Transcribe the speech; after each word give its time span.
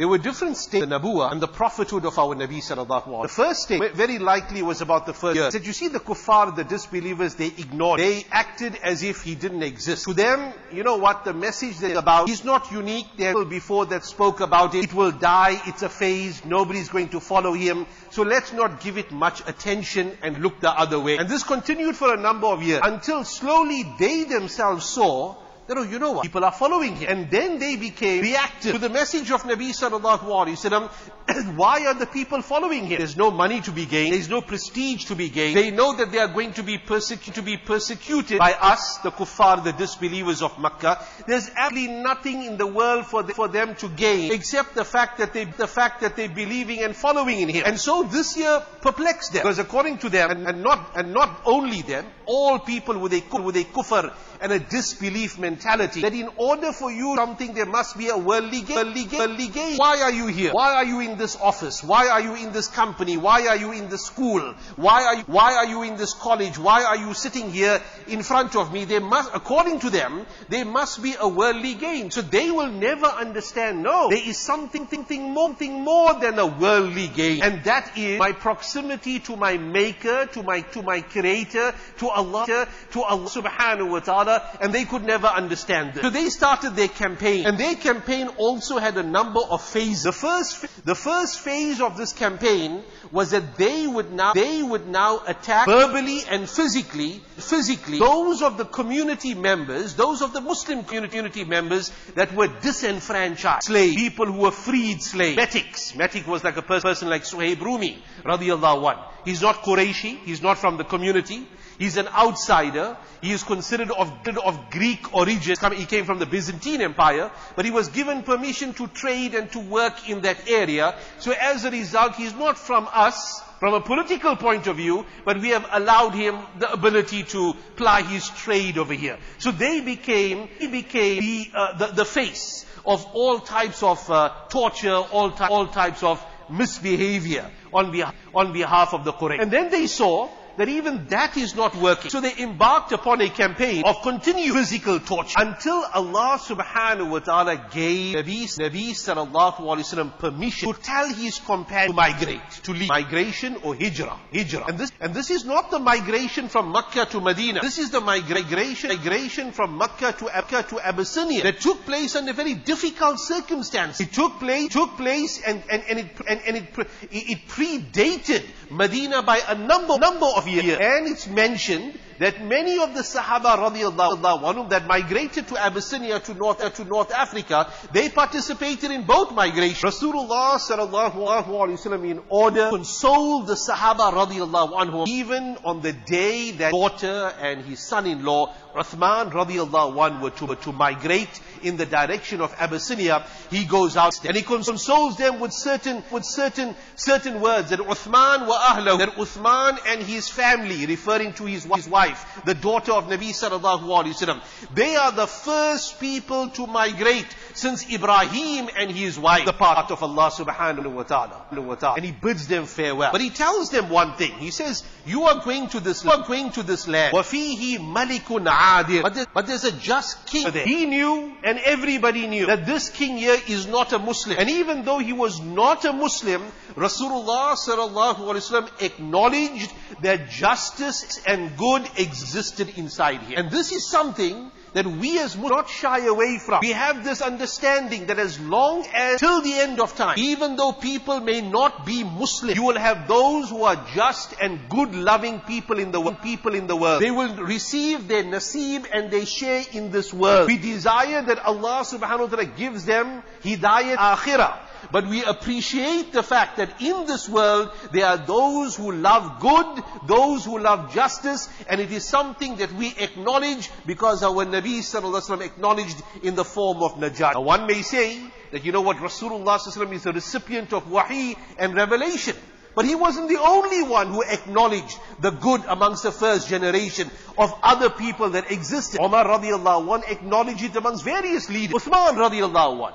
There 0.00 0.08
were 0.08 0.16
different 0.16 0.56
stages, 0.56 0.88
the 0.88 0.98
Nabuwa 0.98 1.30
and 1.30 1.42
the 1.42 1.46
prophethood 1.46 2.06
of 2.06 2.18
our 2.18 2.34
Nabi 2.34 2.62
sallallahu 2.62 3.04
alaihi 3.04 3.22
The 3.24 3.28
first 3.28 3.64
stage, 3.64 3.92
very 3.92 4.18
likely 4.18 4.62
was 4.62 4.80
about 4.80 5.04
the 5.04 5.12
first 5.12 5.36
year. 5.36 5.44
He 5.44 5.50
Said, 5.50 5.66
you 5.66 5.74
see 5.74 5.88
the 5.88 6.00
kuffar, 6.00 6.56
the 6.56 6.64
disbelievers, 6.64 7.34
they 7.34 7.48
ignored. 7.48 8.00
They 8.00 8.24
acted 8.30 8.76
as 8.76 9.02
if 9.02 9.20
he 9.20 9.34
didn't 9.34 9.62
exist. 9.62 10.04
To 10.06 10.14
them, 10.14 10.54
you 10.72 10.84
know 10.84 10.96
what, 10.96 11.26
the 11.26 11.34
message 11.34 11.76
they 11.80 11.92
about, 11.92 12.30
he's 12.30 12.44
not 12.44 12.72
unique. 12.72 13.08
There 13.18 13.34
were 13.34 13.44
before 13.44 13.84
that 13.92 14.06
spoke 14.06 14.40
about 14.40 14.74
it. 14.74 14.84
It 14.84 14.94
will 14.94 15.12
die. 15.12 15.60
It's 15.66 15.82
a 15.82 15.90
phase. 15.90 16.46
Nobody's 16.46 16.88
going 16.88 17.10
to 17.10 17.20
follow 17.20 17.52
him. 17.52 17.84
So 18.08 18.22
let's 18.22 18.54
not 18.54 18.80
give 18.80 18.96
it 18.96 19.12
much 19.12 19.46
attention 19.46 20.16
and 20.22 20.38
look 20.38 20.60
the 20.60 20.70
other 20.70 20.98
way. 20.98 21.18
And 21.18 21.28
this 21.28 21.42
continued 21.42 21.94
for 21.94 22.14
a 22.14 22.16
number 22.16 22.46
of 22.46 22.62
years 22.62 22.80
until 22.82 23.22
slowly 23.24 23.84
they 23.98 24.24
themselves 24.24 24.86
saw 24.86 25.36
that, 25.70 25.78
oh, 25.78 25.82
you 25.82 26.00
know 26.00 26.10
what? 26.12 26.24
People 26.24 26.44
are 26.44 26.52
following 26.52 26.96
him. 26.96 27.08
And 27.08 27.30
then 27.30 27.60
they 27.60 27.76
became 27.76 28.22
reactive 28.22 28.72
to 28.72 28.78
the 28.78 28.88
message 28.88 29.30
of 29.30 29.44
Nabi 29.44 29.70
sallallahu 29.70 30.24
alayhi 30.24 30.58
wasallam. 30.58 30.90
Why 31.56 31.86
are 31.86 31.94
the 31.94 32.06
people 32.06 32.42
following 32.42 32.86
him? 32.86 32.98
There's 32.98 33.16
no 33.16 33.30
money 33.30 33.60
to 33.60 33.70
be 33.70 33.86
gained. 33.86 34.14
There's 34.14 34.28
no 34.28 34.40
prestige 34.40 35.04
to 35.06 35.14
be 35.14 35.28
gained. 35.28 35.56
They 35.56 35.70
know 35.70 35.94
that 35.94 36.10
they 36.10 36.18
are 36.18 36.26
going 36.26 36.54
to 36.54 36.64
be, 36.64 36.78
persecuted, 36.78 37.34
to 37.34 37.42
be 37.42 37.56
persecuted 37.56 38.38
by 38.38 38.52
us, 38.54 38.98
the 38.98 39.12
kuffar, 39.12 39.62
the 39.62 39.70
disbelievers 39.72 40.42
of 40.42 40.58
Makkah. 40.58 41.04
There's 41.28 41.48
absolutely 41.54 42.02
nothing 42.02 42.42
in 42.42 42.56
the 42.56 42.66
world 42.66 43.06
for, 43.06 43.22
the, 43.22 43.34
for 43.34 43.46
them 43.46 43.76
to 43.76 43.88
gain 43.88 44.32
except 44.32 44.74
the 44.74 44.84
fact 44.84 45.18
that 45.18 45.32
they, 45.32 45.44
the 45.44 45.68
fact 45.68 46.00
that 46.00 46.16
they're 46.16 46.28
believing 46.28 46.82
and 46.82 46.96
following 46.96 47.38
in 47.38 47.48
him. 47.48 47.62
And 47.64 47.78
so 47.78 48.02
this 48.02 48.36
year 48.36 48.60
perplexed 48.80 49.34
them. 49.34 49.42
Because 49.42 49.60
according 49.60 49.98
to 49.98 50.08
them, 50.08 50.30
and, 50.30 50.48
and 50.48 50.62
not, 50.64 50.96
and 50.96 51.12
not 51.12 51.42
only 51.46 51.82
them, 51.82 52.06
all 52.26 52.58
people 52.58 52.98
with 52.98 53.12
a, 53.12 53.22
with 53.40 53.56
a 53.56 54.12
and 54.40 54.52
a 54.52 54.58
disbelief 54.58 55.38
mentality, 55.38 55.59
that 55.62 56.12
in 56.14 56.28
order 56.36 56.72
for 56.72 56.90
you 56.90 57.14
something, 57.16 57.54
there 57.54 57.66
must 57.66 57.98
be 57.98 58.08
a 58.08 58.16
worldly 58.16 58.62
gain. 58.62 58.76
Worldly 58.76 59.04
gain. 59.04 59.18
Worldly 59.18 59.48
gain. 59.48 59.76
Why 59.76 60.00
are 60.02 60.12
you 60.12 60.26
here? 60.26 60.52
Why 60.52 60.74
are 60.74 60.84
you 60.84 61.00
in 61.00 61.18
this 61.18 61.36
office? 61.36 61.84
Why 61.84 62.08
are 62.08 62.20
you 62.20 62.34
in 62.34 62.52
this 62.52 62.68
company? 62.68 63.16
Why 63.16 63.46
are 63.46 63.56
you 63.56 63.72
in 63.72 63.88
this 63.88 64.06
school? 64.06 64.54
Why 64.76 65.04
are 65.04 65.16
you, 65.16 65.24
why 65.26 65.54
are 65.54 65.66
you 65.66 65.82
in 65.82 65.96
this 65.96 66.14
college? 66.14 66.58
Why 66.58 66.84
are 66.84 66.96
you 66.96 67.14
sitting 67.14 67.50
here 67.50 67.80
in 68.08 68.22
front 68.22 68.56
of 68.56 68.72
me? 68.72 68.84
There 68.84 69.00
must, 69.00 69.30
according 69.34 69.80
to 69.80 69.90
them, 69.90 70.26
there 70.48 70.64
must 70.64 71.02
be 71.02 71.14
a 71.18 71.28
worldly 71.28 71.74
gain. 71.74 72.10
So 72.10 72.22
they 72.22 72.50
will 72.50 72.70
never 72.70 73.06
understand, 73.06 73.82
no, 73.82 74.08
there 74.08 74.26
is 74.26 74.38
something, 74.38 74.88
something 74.88 75.22
more, 75.30 75.48
something 75.50 75.80
more 75.80 76.14
than 76.14 76.38
a 76.38 76.46
worldly 76.46 77.08
gain. 77.08 77.42
And 77.42 77.64
that 77.64 77.98
is 77.98 78.18
my 78.18 78.32
proximity 78.32 79.18
to 79.20 79.36
my 79.36 79.56
maker, 79.58 80.26
to 80.26 80.42
my, 80.42 80.60
to 80.72 80.82
my 80.82 81.00
creator, 81.00 81.74
to 81.98 82.08
Allah, 82.08 82.68
to 82.92 83.02
Allah 83.02 83.28
subhanahu 83.28 83.90
wa 83.90 84.00
ta'ala, 84.00 84.58
and 84.60 84.72
they 84.72 84.84
could 84.84 85.02
never 85.02 85.26
understand 85.26 85.49
this. 85.50 86.02
So 86.02 86.10
they 86.10 86.28
started 86.30 86.76
their 86.76 86.88
campaign, 86.88 87.46
and 87.46 87.58
their 87.58 87.74
campaign 87.74 88.28
also 88.38 88.78
had 88.78 88.96
a 88.96 89.02
number 89.02 89.40
of 89.40 89.62
phases. 89.62 90.04
The 90.04 90.12
first, 90.12 90.84
the 90.84 90.94
first 90.94 91.40
phase 91.40 91.80
of 91.80 91.96
this 91.96 92.12
campaign 92.12 92.82
was 93.12 93.30
that 93.32 93.56
they 93.56 93.86
would 93.86 94.12
now, 94.12 94.32
they 94.32 94.62
would 94.62 94.88
now 94.88 95.22
attack 95.26 95.66
verbally 95.66 96.22
and 96.28 96.48
physically, 96.48 97.20
physically, 97.36 97.98
those 97.98 98.42
of 98.42 98.56
the 98.56 98.64
community 98.64 99.34
members, 99.34 99.94
those 99.94 100.22
of 100.22 100.32
the 100.32 100.40
Muslim 100.40 100.84
community 100.84 101.44
members 101.44 101.90
that 102.14 102.34
were 102.34 102.48
disenfranchised, 102.48 103.64
slaves, 103.64 103.96
people 103.96 104.26
who 104.26 104.40
were 104.40 104.50
freed 104.50 105.02
slaves, 105.02 105.36
metics. 105.36 105.92
Metic 105.92 106.26
was 106.26 106.44
like 106.44 106.56
a 106.56 106.62
person 106.62 107.08
like 107.08 107.22
Suhaib 107.22 107.60
Rumi, 107.60 108.02
radiallahu 108.24 108.92
anh. 108.92 108.98
He's 109.24 109.42
not 109.42 109.62
Qurayshi, 109.62 110.18
he's 110.24 110.42
not 110.42 110.58
from 110.58 110.76
the 110.76 110.84
community, 110.84 111.46
he's 111.80 111.96
an 111.96 112.06
outsider, 112.08 112.96
he 113.22 113.32
is 113.32 113.42
considered 113.42 113.90
of, 113.90 114.12
of 114.44 114.70
Greek 114.70 115.12
origin, 115.14 115.56
he 115.74 115.86
came 115.86 116.04
from 116.04 116.18
the 116.18 116.26
Byzantine 116.26 116.82
Empire, 116.82 117.30
but 117.56 117.64
he 117.64 117.70
was 117.70 117.88
given 117.88 118.22
permission 118.22 118.74
to 118.74 118.86
trade 118.86 119.34
and 119.34 119.50
to 119.52 119.58
work 119.58 120.08
in 120.08 120.20
that 120.20 120.48
area, 120.48 120.94
so 121.18 121.32
as 121.32 121.64
a 121.64 121.70
result, 121.70 122.14
he's 122.16 122.34
not 122.34 122.58
from 122.58 122.86
us, 122.92 123.40
from 123.58 123.72
a 123.72 123.80
political 123.80 124.36
point 124.36 124.66
of 124.66 124.76
view, 124.76 125.06
but 125.24 125.40
we 125.40 125.48
have 125.48 125.66
allowed 125.72 126.14
him 126.14 126.38
the 126.58 126.70
ability 126.70 127.22
to 127.22 127.54
ply 127.76 128.02
his 128.02 128.28
trade 128.28 128.76
over 128.76 128.92
here. 128.92 129.18
So 129.38 129.50
they 129.50 129.80
became, 129.80 130.48
he 130.58 130.66
became 130.66 131.20
the, 131.20 131.50
uh, 131.54 131.78
the, 131.78 131.86
the, 131.86 132.04
face 132.04 132.66
of 132.84 133.04
all 133.14 133.38
types 133.38 133.82
of 133.82 134.10
uh, 134.10 134.32
torture, 134.50 134.94
all, 134.94 135.32
all 135.48 135.66
types 135.66 136.02
of 136.02 136.22
misbehavior 136.50 137.50
on 137.72 137.90
behalf, 137.90 138.14
on 138.34 138.52
behalf 138.52 138.92
of 138.92 139.04
the 139.04 139.12
Quraysh. 139.12 139.40
And 139.40 139.50
then 139.50 139.70
they 139.70 139.86
saw 139.86 140.28
that 140.56 140.68
even 140.68 141.06
that 141.06 141.36
is 141.36 141.54
not 141.54 141.74
working. 141.76 142.10
So 142.10 142.20
they 142.20 142.36
embarked 142.38 142.92
upon 142.92 143.20
a 143.20 143.28
campaign 143.28 143.84
of 143.84 144.02
continued 144.02 144.54
physical 144.54 145.00
torture 145.00 145.34
until 145.38 145.84
Allah 145.94 146.38
subhanahu 146.40 147.10
wa 147.10 147.18
ta'ala 147.20 147.68
gave 147.72 148.16
Nabi, 148.16 148.44
Nabi 148.58 148.90
sallallahu 148.90 149.56
alayhi 149.58 149.84
wasallam 149.84 150.18
permission 150.18 150.72
to 150.72 150.80
tell 150.80 151.12
his 151.12 151.38
companions 151.38 151.90
to 151.90 151.96
migrate, 151.96 152.50
to 152.62 152.72
leave. 152.72 152.88
Migration 152.88 153.56
or 153.62 153.74
hijrah. 153.74 154.18
Hijrah. 154.32 154.64
And 154.68 154.78
this, 154.78 154.92
and 155.00 155.14
this 155.14 155.30
is 155.30 155.44
not 155.44 155.70
the 155.70 155.78
migration 155.78 156.48
from 156.48 156.72
Makkah 156.72 157.06
to 157.06 157.20
Medina. 157.20 157.60
This 157.60 157.78
is 157.78 157.90
the 157.90 158.00
migration, 158.00 158.90
migration 158.90 159.52
from 159.52 159.78
Makkah 159.78 160.12
to, 160.12 160.24
Makkah 160.24 160.62
to 160.68 160.80
Abyssinia 160.80 161.42
that 161.42 161.60
took 161.60 161.84
place 161.84 162.16
under 162.16 162.32
very 162.32 162.54
difficult 162.54 163.20
circumstances. 163.20 164.06
It 164.06 164.12
took 164.12 164.38
place, 164.38 164.72
took 164.72 164.96
place 164.96 165.40
and, 165.46 165.62
and, 165.70 165.82
and, 165.88 165.98
it, 166.00 166.06
and, 166.28 166.40
and 166.46 166.56
it, 166.56 166.64
it 167.10 167.48
predated 167.48 168.44
Medina 168.70 169.22
by 169.22 169.40
a 169.46 169.54
number, 169.54 169.98
number 169.98 170.26
of 170.26 170.39
years. 170.46 170.78
And 170.80 171.08
it's 171.08 171.26
mentioned 171.26 171.98
that 172.20 172.44
many 172.44 172.78
of 172.78 172.94
the 172.94 173.00
Sahaba 173.00 173.56
radiallahu 173.56 174.20
anhu 174.20 174.68
that 174.70 174.86
migrated 174.86 175.48
to 175.48 175.56
Abyssinia 175.56 176.20
to 176.20 176.34
North, 176.34 176.74
to 176.74 176.84
North 176.84 177.12
Africa, 177.12 177.72
they 177.92 178.10
participated 178.10 178.90
in 178.90 179.04
both 179.04 179.32
migrations. 179.32 179.80
Rasulullah 179.82 180.58
sallallahu 180.60 181.14
alaihi 181.14 181.78
wasallam 181.78 182.10
in 182.10 182.20
order 182.28 182.64
to 182.64 182.76
console 182.76 183.42
the 183.44 183.54
Sahaba 183.54 184.12
radiallahu 184.12 184.72
anhu 184.72 185.08
even 185.08 185.56
on 185.64 185.80
the 185.80 185.92
day 185.92 186.50
that 186.52 186.72
daughter 186.72 187.32
and 187.40 187.64
his 187.64 187.80
son-in-law 187.80 188.52
Uthman 188.74 189.32
radiallahu 189.32 189.94
anhu 189.96 190.22
were 190.22 190.30
to, 190.30 190.46
were 190.46 190.56
to 190.56 190.72
migrate 190.72 191.40
in 191.62 191.76
the 191.76 191.86
direction 191.86 192.40
of 192.40 192.54
Abyssinia, 192.58 193.24
he 193.50 193.64
goes 193.64 193.96
out 193.96 194.24
and 194.24 194.36
he 194.36 194.42
consoles 194.42 195.16
them 195.16 195.40
with 195.40 195.52
certain, 195.52 196.02
with 196.10 196.24
certain, 196.24 196.74
certain 196.96 197.40
words 197.40 197.70
that 197.70 197.80
Uthman 197.80 198.46
wa 198.46 198.58
ahlahu, 198.58 198.98
that 198.98 199.10
Uthman 199.16 199.78
and 199.86 200.02
his 200.02 200.28
family, 200.28 200.86
referring 200.86 201.32
to 201.34 201.44
his, 201.44 201.64
his 201.64 201.88
wife, 201.88 202.42
the 202.44 202.54
daughter 202.54 202.92
of 202.92 203.04
Nabi 203.04 203.30
sallallahu 203.30 203.82
alaihi 203.82 204.14
wasallam, 204.14 204.74
they 204.74 204.96
are 204.96 205.12
the 205.12 205.26
first 205.26 206.00
people 206.00 206.48
to 206.50 206.66
migrate 206.66 207.26
since 207.59 207.89
Ibrahim 207.91 208.69
and 208.77 208.91
his 208.91 209.17
wife, 209.17 209.45
the 209.45 209.53
part 209.53 209.91
of 209.91 210.03
Allah 210.03 210.31
subhanahu 210.31 210.91
wa 210.91 211.03
ta'ala. 211.03 211.95
And 211.95 212.05
he 212.05 212.11
bids 212.11 212.47
them 212.47 212.65
farewell. 212.65 213.11
But 213.11 213.21
he 213.21 213.29
tells 213.29 213.69
them 213.69 213.89
one 213.89 214.13
thing. 214.13 214.31
He 214.33 214.51
says, 214.51 214.83
you 215.05 215.23
are 215.23 215.43
going 215.43 215.69
to 215.69 215.79
this, 215.79 216.03
you 216.03 216.11
are 216.11 216.25
going 216.25 216.51
to 216.51 216.63
this 216.63 216.87
land. 216.87 217.15
وَفِيهِ 217.15 217.77
مَلِكٌ 217.79 218.45
عَادِرٌ 218.45 219.01
but, 219.03 219.13
there, 219.13 219.25
but 219.33 219.47
there's 219.47 219.63
a 219.63 219.71
just 219.71 220.25
king 220.27 220.51
there. 220.51 220.65
He 220.65 220.85
knew 220.85 221.33
and 221.43 221.59
everybody 221.59 222.27
knew 222.27 222.47
that 222.47 222.65
this 222.65 222.89
king 222.89 223.17
here 223.17 223.37
is 223.47 223.67
not 223.67 223.93
a 223.93 223.99
Muslim. 223.99 224.37
And 224.37 224.49
even 224.49 224.83
though 224.83 224.99
he 224.99 225.13
was 225.13 225.39
not 225.39 225.85
a 225.85 225.93
Muslim, 225.93 226.41
Rasulullah 226.75 227.55
sallallahu 227.55 228.17
alaihi 228.17 228.43
wasallam 228.43 228.81
acknowledged 228.81 229.71
that 230.01 230.29
justice 230.29 231.21
and 231.25 231.55
good 231.57 231.83
existed 231.97 232.77
inside 232.77 233.21
him. 233.21 233.37
And 233.37 233.51
this 233.51 233.71
is 233.71 233.87
something 233.89 234.51
that 234.72 234.86
we 234.86 235.18
as 235.18 235.36
Muslims 235.36 235.50
not 235.50 235.68
shy 235.68 236.06
away 236.06 236.38
from. 236.38 236.60
We 236.62 236.72
have 236.72 237.04
this 237.04 237.20
understanding 237.20 238.06
that 238.06 238.18
as 238.18 238.38
long 238.38 238.86
as 238.94 239.20
till 239.20 239.42
the 239.42 239.52
end 239.52 239.80
of 239.80 239.96
time, 239.96 240.14
even 240.18 240.56
though 240.56 240.72
people 240.72 241.20
may 241.20 241.40
not 241.40 241.84
be 241.84 242.04
Muslim, 242.04 242.54
you 242.54 242.62
will 242.62 242.78
have 242.78 243.08
those 243.08 243.50
who 243.50 243.64
are 243.64 243.84
just 243.94 244.34
and 244.40 244.68
good 244.68 244.94
loving 244.94 245.40
people 245.40 245.78
in 245.78 245.90
the 245.90 246.00
world. 246.00 246.22
People 246.22 246.54
in 246.54 246.66
the 246.66 246.76
world. 246.76 247.02
They 247.02 247.10
will 247.10 247.34
receive 247.36 248.08
their 248.08 248.24
nasib 248.24 248.86
and 248.92 249.10
they 249.10 249.24
share 249.24 249.64
in 249.72 249.90
this 249.90 250.12
world. 250.12 250.46
We 250.46 250.58
desire 250.58 251.22
that 251.22 251.38
Allah 251.44 251.82
subhanahu 251.84 252.20
wa 252.20 252.26
ta'ala 252.26 252.46
gives 252.46 252.84
them 252.84 253.22
hidayat 253.42 253.96
akhirah. 253.96 254.69
But 254.92 255.06
we 255.06 255.24
appreciate 255.24 256.12
the 256.12 256.22
fact 256.22 256.56
that 256.58 256.80
in 256.80 257.06
this 257.06 257.28
world, 257.28 257.70
there 257.92 258.06
are 258.06 258.16
those 258.16 258.76
who 258.76 258.92
love 258.92 259.40
good, 259.40 259.84
those 260.06 260.44
who 260.44 260.58
love 260.58 260.92
justice, 260.94 261.48
and 261.68 261.80
it 261.80 261.92
is 261.92 262.04
something 262.04 262.56
that 262.56 262.72
we 262.72 262.94
acknowledge 262.98 263.70
because 263.86 264.22
our 264.22 264.44
Nabi 264.44 264.78
wasallam 264.80 265.44
acknowledged 265.44 266.02
in 266.22 266.34
the 266.34 266.44
form 266.44 266.82
of 266.82 266.92
najat. 266.94 267.34
Now 267.34 267.42
one 267.42 267.66
may 267.66 267.82
say 267.82 268.20
that 268.52 268.64
you 268.64 268.72
know 268.72 268.80
what, 268.80 268.96
Rasulullah 268.96 269.58
sallallahu 269.58 269.94
is 269.94 270.06
a 270.06 270.12
recipient 270.12 270.72
of 270.72 270.90
wahi 270.90 271.36
and 271.58 271.74
revelation. 271.74 272.36
But 272.74 272.84
he 272.84 272.94
wasn't 272.94 273.28
the 273.28 273.40
only 273.40 273.82
one 273.82 274.08
who 274.12 274.22
acknowledged 274.22 274.96
the 275.20 275.30
good 275.30 275.62
amongst 275.66 276.04
the 276.04 276.12
first 276.12 276.48
generation 276.48 277.10
of 277.36 277.52
other 277.62 277.90
people 277.90 278.30
that 278.30 278.50
existed. 278.50 279.00
Umar 279.00 279.24
radiallahu 279.24 279.86
one 279.86 280.02
acknowledged 280.06 280.62
it 280.62 280.76
amongst 280.76 281.04
various 281.04 281.50
leaders. 281.50 281.82
Uthman 281.82 282.14
radiallahu 282.14 282.78
one. 282.78 282.94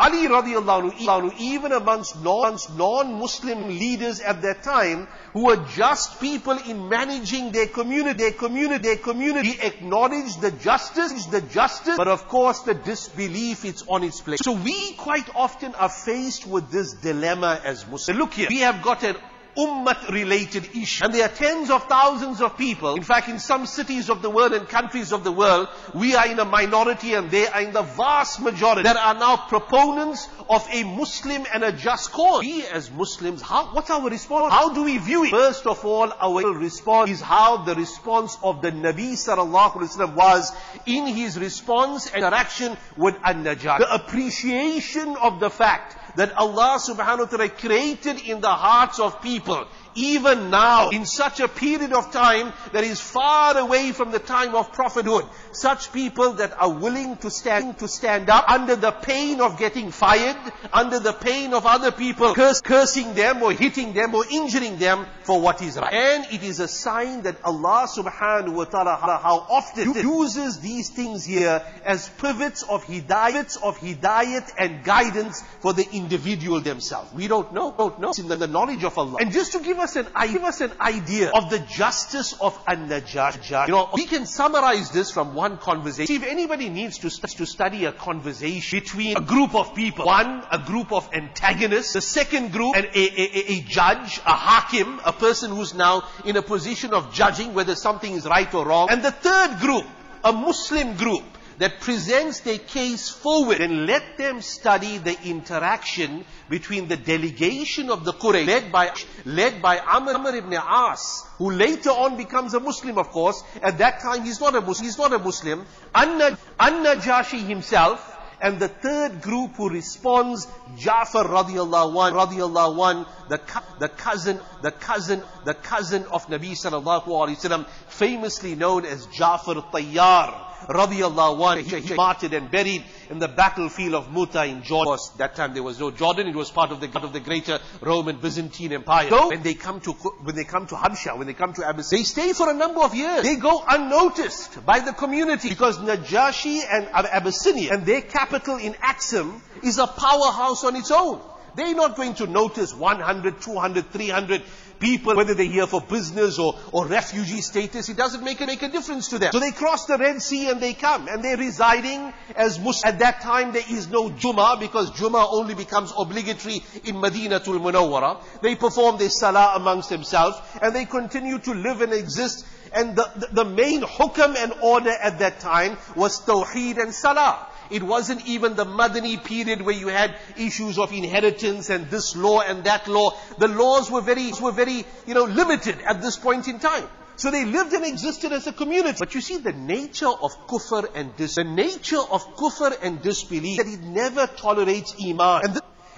Ali 0.00 0.26
radiallahu 0.26 1.38
even 1.38 1.72
amongst 1.72 2.24
non-Muslim 2.24 3.68
leaders 3.68 4.20
at 4.20 4.40
that 4.40 4.62
time, 4.62 5.06
who 5.34 5.44
were 5.44 5.62
just 5.76 6.18
people 6.20 6.56
in 6.56 6.88
managing 6.88 7.52
their 7.52 7.66
community, 7.66 8.16
their 8.16 8.32
community, 8.32 8.82
their 8.82 8.96
community, 8.96 9.58
acknowledged 9.60 10.40
the 10.40 10.52
justice, 10.52 11.26
the 11.26 11.42
justice, 11.42 11.98
but 11.98 12.08
of 12.08 12.28
course 12.28 12.60
the 12.60 12.72
disbelief, 12.72 13.66
it's 13.66 13.84
on 13.88 14.02
its 14.02 14.22
place. 14.22 14.40
So 14.42 14.52
we 14.52 14.94
quite 14.94 15.28
often 15.36 15.74
are 15.74 15.90
faced 15.90 16.46
with 16.46 16.70
this 16.70 16.94
dilemma 16.94 17.60
as 17.62 17.86
Muslims. 17.86 18.18
Look 18.18 18.32
here, 18.32 18.48
we 18.48 18.60
have 18.60 18.80
got 18.82 19.02
an 19.02 19.16
ummah 19.56 20.10
related 20.10 20.68
issue. 20.74 21.04
And 21.04 21.14
there 21.14 21.24
are 21.24 21.28
tens 21.28 21.70
of 21.70 21.84
thousands 21.84 22.40
of 22.40 22.56
people. 22.56 22.94
In 22.94 23.02
fact, 23.02 23.28
in 23.28 23.38
some 23.38 23.66
cities 23.66 24.08
of 24.10 24.22
the 24.22 24.30
world 24.30 24.52
and 24.52 24.68
countries 24.68 25.12
of 25.12 25.24
the 25.24 25.32
world, 25.32 25.68
we 25.94 26.14
are 26.14 26.26
in 26.26 26.38
a 26.38 26.44
minority 26.44 27.14
and 27.14 27.30
they 27.30 27.46
are 27.46 27.60
in 27.60 27.72
the 27.72 27.82
vast 27.82 28.40
majority 28.40 28.82
that 28.84 28.96
are 28.96 29.14
now 29.14 29.36
proponents 29.36 30.28
of 30.48 30.66
a 30.72 30.84
Muslim 30.84 31.44
and 31.52 31.62
a 31.62 31.72
just 31.72 32.12
cause. 32.12 32.40
We 32.40 32.64
as 32.66 32.90
Muslims, 32.90 33.42
how, 33.42 33.74
what's 33.74 33.90
our 33.90 34.08
response? 34.08 34.52
How 34.52 34.72
do 34.72 34.84
we 34.84 34.98
view 34.98 35.24
it? 35.24 35.30
First 35.30 35.66
of 35.66 35.84
all, 35.84 36.12
our 36.20 36.52
response 36.54 37.10
is 37.10 37.20
how 37.20 37.58
the 37.64 37.74
response 37.74 38.38
of 38.42 38.62
the 38.62 38.70
Nabi 38.70 39.12
sallallahu 39.12 39.72
alaihi 39.72 39.96
wasallam 39.96 40.14
was 40.14 40.52
in 40.86 41.06
his 41.06 41.38
response 41.38 42.10
and 42.10 42.24
interaction 42.30 42.76
with 42.96 43.16
an-Najashi. 43.24 43.78
The 43.78 43.94
appreciation 43.94 45.16
of 45.16 45.40
the 45.40 45.50
fact 45.50 45.96
that 46.20 46.36
Allah 46.36 46.76
subhanahu 46.76 47.18
wa 47.20 47.24
ta'ala 47.24 47.48
created 47.48 48.20
in 48.28 48.42
the 48.42 48.52
hearts 48.52 49.00
of 49.00 49.22
people 49.22 49.66
even 49.94 50.50
now, 50.50 50.90
in 50.90 51.04
such 51.04 51.40
a 51.40 51.48
period 51.48 51.92
of 51.92 52.12
time 52.12 52.52
that 52.72 52.84
is 52.84 53.00
far 53.00 53.56
away 53.58 53.92
from 53.92 54.10
the 54.10 54.18
time 54.18 54.54
of 54.54 54.72
prophethood, 54.72 55.24
such 55.52 55.92
people 55.92 56.32
that 56.34 56.52
are 56.60 56.70
willing 56.70 57.16
to 57.18 57.30
stand, 57.30 57.78
to 57.78 57.88
stand 57.88 58.30
up 58.30 58.48
under 58.48 58.76
the 58.76 58.92
pain 58.92 59.40
of 59.40 59.58
getting 59.58 59.90
fired, 59.90 60.36
under 60.72 61.00
the 61.00 61.12
pain 61.12 61.54
of 61.54 61.66
other 61.66 61.90
people 61.90 62.34
curse, 62.34 62.60
cursing 62.60 63.14
them 63.14 63.42
or 63.42 63.52
hitting 63.52 63.92
them 63.92 64.14
or 64.14 64.24
injuring 64.30 64.76
them 64.78 65.06
for 65.24 65.40
what 65.40 65.60
is 65.62 65.76
right. 65.76 65.92
And 65.92 66.24
it 66.32 66.42
is 66.42 66.60
a 66.60 66.68
sign 66.68 67.22
that 67.22 67.42
Allah 67.44 67.88
subhanahu 67.88 68.52
wa 68.52 68.64
ta'ala 68.64 68.96
how 69.00 69.46
often 69.50 69.94
uses 69.94 70.60
these 70.60 70.90
things 70.90 71.24
here 71.24 71.62
as 71.84 72.08
pivots 72.20 72.62
of 72.62 72.84
hidayat, 72.84 73.60
of 73.62 73.78
hidayat 73.78 74.52
and 74.56 74.84
guidance 74.84 75.42
for 75.60 75.72
the 75.72 75.86
individual 75.92 76.09
themselves. 76.18 77.12
We 77.14 77.28
don't 77.28 77.52
know, 77.52 77.74
don't 77.76 77.98
know. 78.00 78.10
It's 78.10 78.18
in 78.18 78.28
the, 78.28 78.36
the 78.36 78.46
knowledge 78.46 78.84
of 78.84 78.96
Allah. 78.98 79.18
And 79.20 79.32
just 79.32 79.52
to 79.52 79.60
give 79.60 79.78
us 79.78 79.96
an, 79.96 80.06
give 80.32 80.44
us 80.44 80.60
an 80.60 80.72
idea 80.80 81.30
of 81.30 81.50
the 81.50 81.58
justice 81.58 82.34
of 82.40 82.58
an-Najashi. 82.66 83.66
You 83.66 83.72
know, 83.72 83.88
we 83.94 84.06
can 84.06 84.26
summarize 84.26 84.90
this 84.90 85.10
from 85.10 85.34
one 85.34 85.58
conversation. 85.58 86.06
See, 86.06 86.16
if 86.16 86.24
anybody 86.24 86.68
needs 86.68 86.98
to, 86.98 87.10
to 87.10 87.46
study 87.46 87.84
a 87.84 87.92
conversation 87.92 88.80
between 88.80 89.16
a 89.16 89.20
group 89.20 89.54
of 89.54 89.74
people, 89.74 90.06
one, 90.06 90.42
a 90.50 90.58
group 90.58 90.92
of 90.92 91.08
antagonists, 91.12 91.92
the 91.92 92.00
second 92.00 92.52
group, 92.52 92.76
an, 92.76 92.86
a, 92.94 92.98
a, 92.98 93.52
a 93.52 93.60
judge, 93.62 94.20
a 94.26 94.34
hakim, 94.34 95.00
a 95.04 95.12
person 95.12 95.50
who's 95.50 95.74
now 95.74 96.02
in 96.24 96.36
a 96.36 96.42
position 96.42 96.94
of 96.94 97.12
judging 97.12 97.54
whether 97.54 97.74
something 97.74 98.12
is 98.12 98.26
right 98.26 98.52
or 98.54 98.66
wrong, 98.66 98.88
and 98.90 99.02
the 99.02 99.12
third 99.12 99.58
group, 99.60 99.84
a 100.24 100.32
Muslim 100.32 100.96
group, 100.96 101.22
that 101.60 101.78
presents 101.80 102.40
their 102.40 102.56
case 102.56 103.10
forward, 103.10 103.58
then 103.58 103.84
let 103.86 104.16
them 104.16 104.40
study 104.40 104.96
the 104.96 105.14
interaction 105.24 106.24
between 106.48 106.88
the 106.88 106.96
delegation 106.96 107.90
of 107.90 108.02
the 108.04 108.14
Quraysh, 108.14 108.46
led 108.46 108.72
by, 108.72 108.90
led 109.26 109.60
by 109.60 109.78
Amr, 109.78 110.34
ibn 110.34 110.54
As, 110.54 111.22
who 111.36 111.50
later 111.50 111.90
on 111.90 112.16
becomes 112.16 112.54
a 112.54 112.60
Muslim, 112.60 112.96
of 112.96 113.10
course. 113.10 113.42
At 113.62 113.76
that 113.76 114.00
time, 114.00 114.24
he's 114.24 114.40
not 114.40 114.54
a 114.54 114.62
Muslim. 114.62 114.86
He's 114.86 114.96
not 114.96 115.12
a 115.12 115.18
Muslim. 115.18 115.66
An-Najashi 115.94 117.46
himself, 117.46 118.16
and 118.40 118.58
the 118.58 118.68
third 118.68 119.20
group 119.20 119.56
who 119.56 119.68
responds, 119.68 120.46
Ja'far 120.78 121.26
radiallahu 121.26 122.06
anh, 122.06 122.14
radiallahu 122.14 122.88
anh, 122.88 123.06
the, 123.28 123.38
the 123.80 123.88
cousin, 123.90 124.40
the 124.62 124.70
cousin, 124.70 125.22
the 125.44 125.52
cousin 125.52 126.04
of 126.04 126.26
Nabi 126.28 126.52
sallallahu 126.52 127.04
alayhi 127.04 127.36
wasallam, 127.36 127.66
famously 127.88 128.54
known 128.54 128.86
as 128.86 129.06
Ja'far 129.08 129.70
Tayyar 129.70 130.46
radiallahu 130.68 131.38
anhu, 131.38 131.80
he 131.80 131.94
martyred 131.94 132.32
and 132.32 132.50
buried 132.50 132.84
in 133.08 133.18
the 133.18 133.28
battlefield 133.28 133.94
of 133.94 134.12
Muta 134.12 134.44
in 134.44 134.62
Jordan. 134.62 134.98
That 135.18 135.36
time 135.36 135.54
there 135.54 135.62
was 135.62 135.80
no 135.80 135.90
Jordan, 135.90 136.28
it 136.28 136.34
was 136.34 136.50
part 136.50 136.70
of 136.70 136.80
the, 136.80 136.88
part 136.88 137.04
of 137.04 137.12
the 137.12 137.20
greater 137.20 137.58
Roman 137.80 138.16
Byzantine 138.16 138.72
Empire. 138.72 139.08
So, 139.10 139.28
when 139.28 139.42
they 139.42 139.54
come 139.54 139.80
to, 139.80 139.92
when 139.92 140.34
they 140.34 140.44
come 140.44 140.66
to 140.68 140.74
Habsha, 140.74 141.16
when 141.16 141.26
they 141.26 141.34
come 141.34 141.52
to 141.54 141.66
Abyssinia, 141.66 142.00
they 142.00 142.04
stay 142.04 142.32
for 142.32 142.50
a 142.50 142.54
number 142.54 142.80
of 142.80 142.94
years. 142.94 143.22
They 143.22 143.36
go 143.36 143.62
unnoticed 143.68 144.64
by 144.64 144.80
the 144.80 144.92
community 144.92 145.48
because 145.48 145.78
Najashi 145.78 146.60
and 146.70 146.88
Abyssinia 146.92 147.72
and 147.72 147.86
their 147.86 148.02
capital 148.02 148.56
in 148.56 148.76
Axum 148.80 149.42
is 149.62 149.78
a 149.78 149.86
powerhouse 149.86 150.64
on 150.64 150.76
its 150.76 150.90
own. 150.90 151.20
They're 151.56 151.74
not 151.74 151.96
going 151.96 152.14
to 152.14 152.26
notice 152.26 152.74
100, 152.74 153.40
200, 153.40 153.90
300 153.90 154.42
people, 154.80 155.14
whether 155.14 155.34
they're 155.34 155.46
here 155.46 155.66
for 155.66 155.80
business 155.80 156.38
or, 156.38 156.58
or 156.72 156.86
refugee 156.86 157.42
status, 157.42 157.88
it 157.88 157.96
doesn't 157.96 158.24
make 158.24 158.40
a, 158.40 158.46
make 158.46 158.62
a 158.62 158.68
difference 158.68 159.08
to 159.08 159.18
them. 159.18 159.30
So 159.32 159.38
they 159.38 159.52
cross 159.52 159.84
the 159.84 159.98
Red 159.98 160.20
Sea 160.22 160.50
and 160.50 160.60
they 160.60 160.74
come 160.74 161.06
and 161.06 161.22
they're 161.22 161.36
residing 161.36 162.12
as 162.34 162.58
Muslims. 162.58 162.84
At 162.84 162.98
that 163.00 163.20
time 163.20 163.52
there 163.52 163.62
is 163.68 163.88
no 163.88 164.08
Jummah 164.08 164.58
because 164.58 164.90
Jummah 164.92 165.28
only 165.30 165.54
becomes 165.54 165.92
obligatory 165.96 166.62
in 166.84 166.96
Madinatul 166.96 167.60
Munawwara. 167.60 168.22
They 168.42 168.56
perform 168.56 168.98
their 168.98 169.10
salah 169.10 169.52
amongst 169.56 169.90
themselves 169.90 170.38
and 170.60 170.74
they 170.74 170.86
continue 170.86 171.38
to 171.38 171.52
live 171.52 171.82
and 171.82 171.92
exist 171.92 172.46
and 172.72 172.96
the, 172.96 173.10
the, 173.16 173.26
the 173.32 173.44
main 173.44 173.82
hukam 173.82 174.36
and 174.36 174.52
order 174.62 174.90
at 174.90 175.18
that 175.18 175.40
time 175.40 175.76
was 175.96 176.20
Tawheed 176.24 176.78
and 176.78 176.94
Salah. 176.94 177.48
It 177.70 177.82
wasn't 177.82 178.26
even 178.26 178.56
the 178.56 178.64
Madani 178.64 179.22
period 179.22 179.62
where 179.62 179.74
you 179.74 179.88
had 179.88 180.14
issues 180.36 180.78
of 180.78 180.92
inheritance 180.92 181.70
and 181.70 181.88
this 181.88 182.16
law 182.16 182.40
and 182.40 182.64
that 182.64 182.88
law. 182.88 183.16
The 183.38 183.48
laws 183.48 183.90
were 183.90 184.00
very, 184.00 184.32
were 184.40 184.52
very, 184.52 184.84
you 185.06 185.14
know, 185.14 185.24
limited 185.24 185.80
at 185.86 186.02
this 186.02 186.16
point 186.16 186.48
in 186.48 186.58
time. 186.58 186.88
So 187.16 187.30
they 187.30 187.44
lived 187.44 187.72
and 187.74 187.84
existed 187.84 188.32
as 188.32 188.46
a 188.46 188.52
community. 188.52 188.96
But 188.98 189.14
you 189.14 189.20
see 189.20 189.36
the 189.36 189.52
nature 189.52 190.08
of 190.08 190.30
kufr 190.48 190.88
and 190.94 191.14
dis, 191.16 191.34
the 191.34 191.44
nature 191.44 192.00
of 192.00 192.24
kufr 192.34 192.74
and 192.82 193.02
disbelief, 193.02 193.58
that 193.58 193.66
it 193.66 193.82
never 193.82 194.26
tolerates 194.26 194.94
iman. 195.04 195.42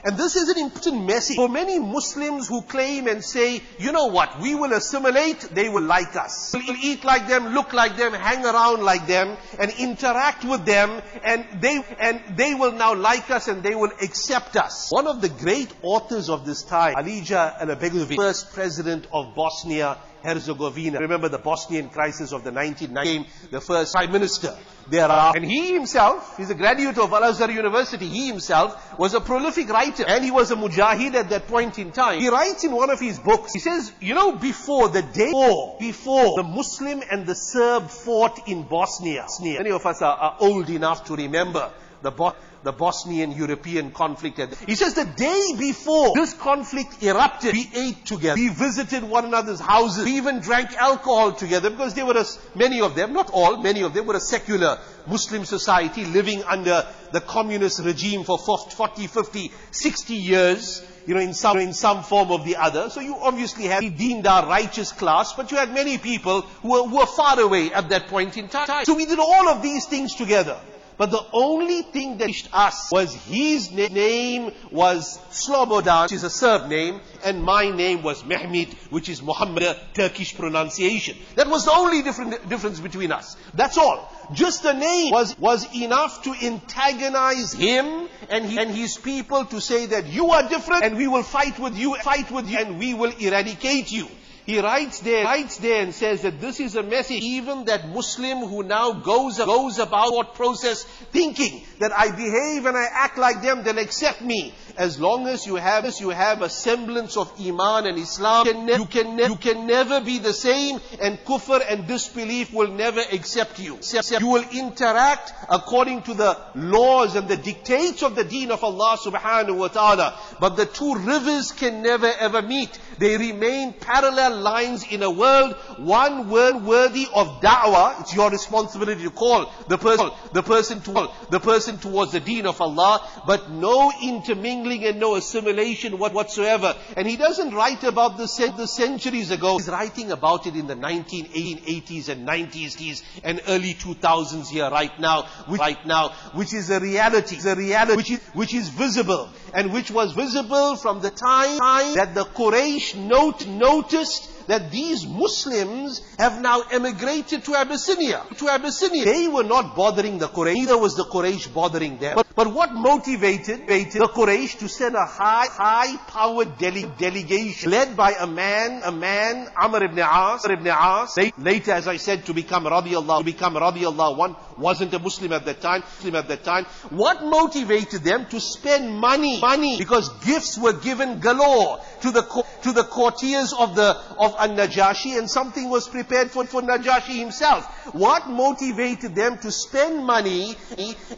And 0.05 0.17
this 0.17 0.35
is 0.35 0.49
an 0.49 0.59
important 0.59 1.07
message 1.07 1.37
for 1.37 1.49
many 1.49 1.79
Muslims 1.79 2.49
who 2.49 2.63
claim 2.63 3.07
and 3.07 3.25
say, 3.25 3.63
you 3.79 3.93
know 3.93 4.07
what, 4.07 4.41
we 4.41 4.57
will 4.57 4.73
assimilate, 4.73 5.41
they 5.53 5.69
will 5.69 5.85
like 5.85 6.17
us. 6.17 6.53
We'll 6.53 6.77
eat 6.83 7.05
like 7.05 7.29
them, 7.29 7.55
look 7.55 7.73
like 7.73 7.97
them, 7.97 8.13
hang 8.13 8.45
around 8.45 8.83
like 8.83 9.07
them, 9.07 9.37
and 9.61 9.71
interact 9.79 10.45
with 10.45 10.65
them, 10.65 11.01
and 11.23 11.63
they, 11.63 11.85
and 12.01 12.37
they 12.37 12.53
will 12.55 12.73
now 12.73 12.95
like 12.95 13.31
us 13.31 13.47
and 13.47 13.63
they 13.63 13.77
will 13.77 13.93
accept 14.03 14.57
us. 14.57 14.89
One 14.91 15.07
of 15.07 15.21
the 15.21 15.29
great 15.29 15.73
authors 15.83 16.29
of 16.29 16.45
this 16.45 16.65
time, 16.65 16.97
Alija 16.97 17.61
Izetbegovic, 17.61 18.17
first 18.17 18.53
president 18.53 19.07
of 19.13 19.37
Bosnia 19.37 19.99
Herzegovina. 20.23 20.99
Remember 20.99 21.29
the 21.29 21.39
Bosnian 21.39 21.89
crisis 21.89 22.33
of 22.33 22.45
the 22.45 22.51
1990s, 22.51 23.27
the 23.51 23.61
first 23.61 23.93
prime 23.93 24.13
minister 24.13 24.57
thereafter. 24.89 25.39
And 25.39 25.51
he 25.51 25.73
himself, 25.73 26.37
he's 26.37 26.51
a 26.51 26.55
graduate 26.55 26.99
of 26.99 27.13
Al-Azhar 27.13 27.51
University, 27.51 28.09
he 28.09 28.27
himself 28.29 28.99
was 28.99 29.15
a 29.15 29.21
prolific 29.21 29.69
writer 29.69 30.05
and 30.07 30.25
he 30.25 30.31
was 30.31 30.51
a 30.51 30.57
mujahid 30.57 31.15
at 31.15 31.31
that 31.31 31.47
point 31.47 31.79
in 31.79 31.93
time. 31.93 32.21
He 32.21 32.29
writes 32.29 32.65
in 32.65 32.73
one 32.73 32.91
of 32.91 33.01
his 33.01 33.19
books, 33.19 33.53
he 33.53 33.61
says, 33.61 33.93
you 34.01 34.15
know, 34.15 34.33
before 34.37 34.89
the 34.89 35.03
day 35.03 35.27
before, 35.27 35.77
before 35.79 36.37
the 36.37 36.43
Muslim 36.43 37.03
and 37.11 37.27
the 37.27 37.35
Serb 37.35 37.89
fought 37.89 38.49
in 38.49 38.63
Bosnia, 38.65 39.27
many 39.41 39.71
of 39.71 39.85
us 39.87 40.03
are, 40.03 40.17
are 40.17 40.37
old 40.41 40.69
enough 40.71 41.05
to 41.05 41.17
remember 41.17 41.71
the 42.03 42.11
Bosnia 42.11 42.52
the 42.63 42.73
Bosnian 42.73 43.33
European 43.33 43.91
conflict. 43.91 44.39
He 44.67 44.75
says 44.75 44.95
the 44.95 45.05
day 45.05 45.55
before 45.59 46.13
this 46.15 46.35
conflict 46.35 47.03
erupted, 47.03 47.53
we 47.53 47.71
ate 47.75 48.05
together. 48.07 48.41
We 48.41 48.49
visited 48.49 49.03
one 49.03 49.25
another's 49.25 49.61
houses. 49.61 50.05
We 50.05 50.17
even 50.17 50.41
drank 50.41 50.75
alcohol 50.77 51.33
together 51.33 51.71
because 51.71 51.95
there 51.95 52.07
were 52.07 52.19
a, 52.19 52.25
many 52.55 52.81
of 52.81 52.95
them, 52.95 53.13
not 53.13 53.31
all, 53.31 53.57
many 53.63 53.83
of 53.83 53.95
them 53.95 54.07
were 54.07 54.17
a 54.17 54.21
secular 54.21 54.79
Muslim 55.07 55.45
society 55.45 56.05
living 56.05 56.45
under 56.45 56.87
the 57.13 57.21
communist 57.21 57.81
regime 57.81 58.25
for 58.25 58.39
40, 58.39 59.07
50, 59.07 59.53
60 59.71 60.15
years 60.15 60.87
you 61.07 61.15
know, 61.15 61.21
in 61.21 61.35
some, 61.35 61.59
in 61.59 61.73
some 61.73 62.03
form 62.03 62.31
or 62.31 62.39
the 62.39 62.57
other. 62.57 62.91
So 62.91 63.01
you 63.01 63.17
obviously 63.17 63.65
had 63.65 63.97
deemed 63.97 64.27
our 64.27 64.47
righteous 64.47 64.93
class, 64.93 65.33
but 65.33 65.51
you 65.51 65.57
had 65.57 65.73
many 65.75 65.99
people 65.99 66.43
who 66.43 66.71
were, 66.71 66.89
who 66.89 66.99
were 66.99 67.07
far 67.07 67.41
away 67.41 67.73
at 67.73 67.89
that 67.89 68.07
point 68.07 68.37
in 68.37 68.49
time. 68.49 68.85
So 68.85 68.95
we 68.95 69.07
did 69.07 69.19
all 69.19 69.49
of 69.49 69.63
these 69.63 69.87
things 69.87 70.15
together. 70.15 70.59
But 70.97 71.11
the 71.11 71.25
only 71.33 71.83
thing 71.83 72.19
that 72.19 72.27
reached 72.27 72.49
us 72.53 72.91
was 72.93 73.15
his 73.15 73.71
name 73.73 74.53
was 74.71 75.19
Slobodan, 75.31 76.05
which 76.05 76.13
is 76.13 76.25
a 76.25 76.31
Serb 76.31 76.69
name, 76.69 77.01
and 77.25 77.43
my 77.43 77.71
name 77.71 78.03
was 78.03 78.23
Mehmet, 78.23 78.73
which 78.91 79.09
is 79.09 79.23
Muhammad, 79.23 79.77
Turkish 79.95 80.37
pronunciation. 80.37 81.17
That 81.37 81.49
was 81.49 81.65
the 81.65 81.73
only 81.73 82.03
difference 82.03 82.81
between 82.81 83.13
us. 83.13 83.37
That's 83.55 83.79
all. 83.79 84.13
Just 84.33 84.63
the 84.63 84.75
name 84.75 85.13
was, 85.13 85.39
was 85.39 85.67
enough 85.75 86.23
to 86.25 86.35
antagonize 86.43 87.53
him 87.53 88.09
and, 88.31 88.47
he, 88.47 88.59
and 88.59 88.71
his 88.71 88.97
people 88.97 89.45
to 89.47 89.61
say 89.61 89.87
that 89.87 90.07
you 90.07 90.31
are 90.31 90.49
different 90.49 90.85
and 90.85 90.97
we 90.97 91.09
will 91.09 91.23
fight 91.23 91.59
with 91.59 91.77
you, 91.77 91.97
fight 91.97 92.31
with 92.31 92.49
you 92.49 92.59
and 92.59 92.79
we 92.79 92.95
will 92.95 93.13
eradicate 93.19 93.91
you. 93.91 94.07
He 94.45 94.59
writes 94.59 95.01
there, 95.01 95.25
writes 95.25 95.59
there 95.59 95.83
and 95.83 95.95
says 95.95 96.23
that 96.23 96.41
this 96.41 96.59
is 96.59 96.75
a 96.75 96.83
message, 96.83 97.23
even 97.23 97.67
that 97.67 97.89
Muslim 97.89 98.39
who 98.39 98.65
now 98.65 98.93
goes, 98.93 99.39
goes 99.39 99.79
about 99.79 100.13
what 100.13 100.35
process 100.35 100.83
thinking 100.83 101.63
that 101.79 101.93
I 101.93 102.11
behave 102.11 102.67
and 102.67 102.77
I 102.77 102.87
act 102.93 103.19
like 103.19 103.43
them, 103.43 103.63
they'll 103.63 103.79
accept 103.79 104.21
me. 104.21 104.53
As 104.77 104.99
long 104.99 105.29
as 105.29 105.47
you 105.47 105.57
have, 105.57 105.85
as 105.85 106.01
you 106.01 106.09
have 106.09 106.43
a 106.43 106.49
semblance 106.49 107.17
of 107.17 107.33
Iman 107.41 107.87
and 107.87 107.99
Islam, 107.99 108.47
you 108.47 108.53
can, 108.53 108.67
ne- 108.67 108.77
you, 108.77 108.87
can 108.87 109.17
ne- 109.17 109.27
you 109.29 109.37
can 109.37 109.67
never 109.67 110.01
be 110.01 110.19
the 110.19 110.33
same 110.33 110.81
and 111.01 111.19
kufr 111.19 111.61
and 111.69 111.87
disbelief 111.87 112.53
will 112.53 112.73
never 112.73 113.01
accept 113.13 113.61
you. 113.61 113.79
You 114.19 114.27
will 114.27 114.45
interact 114.51 115.33
according 115.51 116.03
to 116.03 116.15
the 116.15 116.39
laws 116.55 117.15
and 117.15 117.29
the 117.29 117.37
dictates 117.37 118.03
of 118.03 118.17
the 118.17 118.25
deen 118.25 118.51
of 118.51 118.65
Allah 118.65 118.97
subhanahu 118.99 119.57
wa 119.57 119.69
ta'ala. 119.69 120.19
But 120.41 120.57
the 120.57 120.67
two 120.67 120.97
rivers 120.97 121.53
can 121.53 121.83
never 121.83 122.11
ever 122.11 122.43
meet. 122.43 122.77
They 122.99 123.17
remain 123.17 123.75
parallel 123.75 124.32
lines 124.41 124.87
in 124.91 125.03
a 125.03 125.11
world, 125.11 125.55
one 125.79 126.29
word 126.29 126.65
worthy 126.65 127.07
of 127.15 127.41
da'wah. 127.41 128.01
It's 128.01 128.15
your 128.15 128.31
responsibility 128.31 129.03
to 129.05 129.11
call 129.11 129.53
the 129.69 129.79
person, 129.79 130.11
the 130.33 130.43
person 130.43 130.81
to, 130.83 131.11
the 131.31 131.41
person 131.41 131.79
towards 131.79 132.13
the 132.13 132.21
deen 132.21 132.47
of 132.47 132.61
Allah, 132.61 133.07
but 133.27 133.51
no 133.51 133.93
intermingling 134.03 134.85
and 134.85 134.99
no 134.99 135.17
assimilation 135.17 135.99
whatsoever. 135.99 136.77
And 136.97 137.07
he 137.07 137.17
doesn't 137.17 137.55
write 137.55 137.85
about 137.85 138.17
this 138.19 138.37
the 138.37 138.67
centuries 138.67 139.31
ago. 139.31 139.59
He's 139.59 139.69
writing 139.69 140.11
about 140.11 140.47
it 140.47 140.57
in 140.57 140.67
the 140.67 140.75
1980s 140.75 142.09
and 142.09 142.27
90s 142.27 143.03
and 143.23 143.41
early 143.49 143.75
2000s 143.75 144.49
here 144.49 144.71
right 144.71 144.99
now, 144.99 145.27
which, 145.47 145.61
right 145.61 145.87
now, 145.87 146.11
which 146.35 146.53
is 146.53 146.71
a 146.71 146.81
reality, 146.81 147.37
a 147.49 147.55
reality 147.55 147.97
which 147.97 148.11
is, 148.11 148.21
which 148.35 148.55
is 148.55 148.69
visible 148.69 149.29
and 149.55 149.73
which 149.73 149.91
was 149.91 150.13
visible 150.13 150.77
from 150.77 151.01
the 151.01 151.11
time, 151.11 151.59
that 151.95 152.15
the 152.15 152.25
Quraysh 152.25 152.97
note, 152.97 153.47
noticed 153.47 154.22
that 154.47 154.71
these 154.71 155.07
Muslims 155.07 156.01
have 156.19 156.41
now 156.41 156.63
emigrated 156.71 157.45
to 157.45 157.55
Abyssinia. 157.55 158.23
To 158.39 158.49
Abyssinia. 158.49 159.05
They 159.05 159.29
were 159.29 159.45
not 159.45 159.77
bothering 159.77 160.19
the 160.19 160.29
Quraysh, 160.29 160.55
neither 160.55 160.79
was 160.79 160.97
the 160.97 161.05
Quraysh 161.05 161.53
bothering 161.53 161.99
them. 161.99 162.17
But, 162.17 162.27
but 162.35 162.53
what 162.53 162.73
motivated, 162.73 163.67
the 163.67 164.11
Quraysh 164.15 164.59
to 164.59 164.69
send 164.69 164.95
a 164.95 165.05
high, 165.05 165.47
high-powered 165.47 166.59
dele- 166.59 166.91
delegation 166.99 167.71
led 167.71 167.97
by 167.97 168.13
a 168.13 168.27
man, 168.27 168.83
a 168.85 168.93
man, 168.93 169.49
Amr 169.61 169.85
ibn 169.85 169.99
As, 169.99 170.45
ibn 170.45 170.67
As, 170.67 171.19
later 171.39 171.73
as 171.73 171.89
I 171.89 171.97
said 171.97 172.27
to 172.27 172.35
become 172.35 172.65
radiallahu, 172.65 173.19
to 173.19 173.25
become 173.25 173.55
radiallahu 173.55 174.17
one, 174.17 174.37
wasn't 174.59 174.95
a 174.95 174.99
Muslim 174.99 175.33
at 175.33 175.45
that 175.45 175.61
time, 175.61 175.83
Muslim 175.97 176.17
at 176.17 176.29
that 176.29 176.45
time. 176.45 176.65
What 176.91 177.25
motivated 177.25 178.03
them 178.03 178.27
to 178.27 178.41
spend 178.41 178.91
money, 178.99 179.41
money, 179.41 179.79
because 179.79 180.09
gifts 180.25 180.59
were 180.59 180.73
given 180.73 181.21
galore 181.21 181.81
to 182.03 182.11
the, 182.11 182.23
to 182.63 182.73
the 182.73 182.85
courtiers 182.85 183.53
of 183.53 183.75
the, 183.75 183.97
of 184.19 184.32
An-Najashi 184.39 185.19
and 185.19 185.31
something 185.31 185.69
was 185.69 185.89
prepared 185.89 186.31
for, 186.31 186.45
for 186.47 186.63
Najashi 186.63 187.19
himself. 187.19 187.65
What 187.95 188.29
motivated 188.29 189.15
them 189.15 189.39
to 189.39 189.51
spend 189.51 190.05
money 190.05 190.57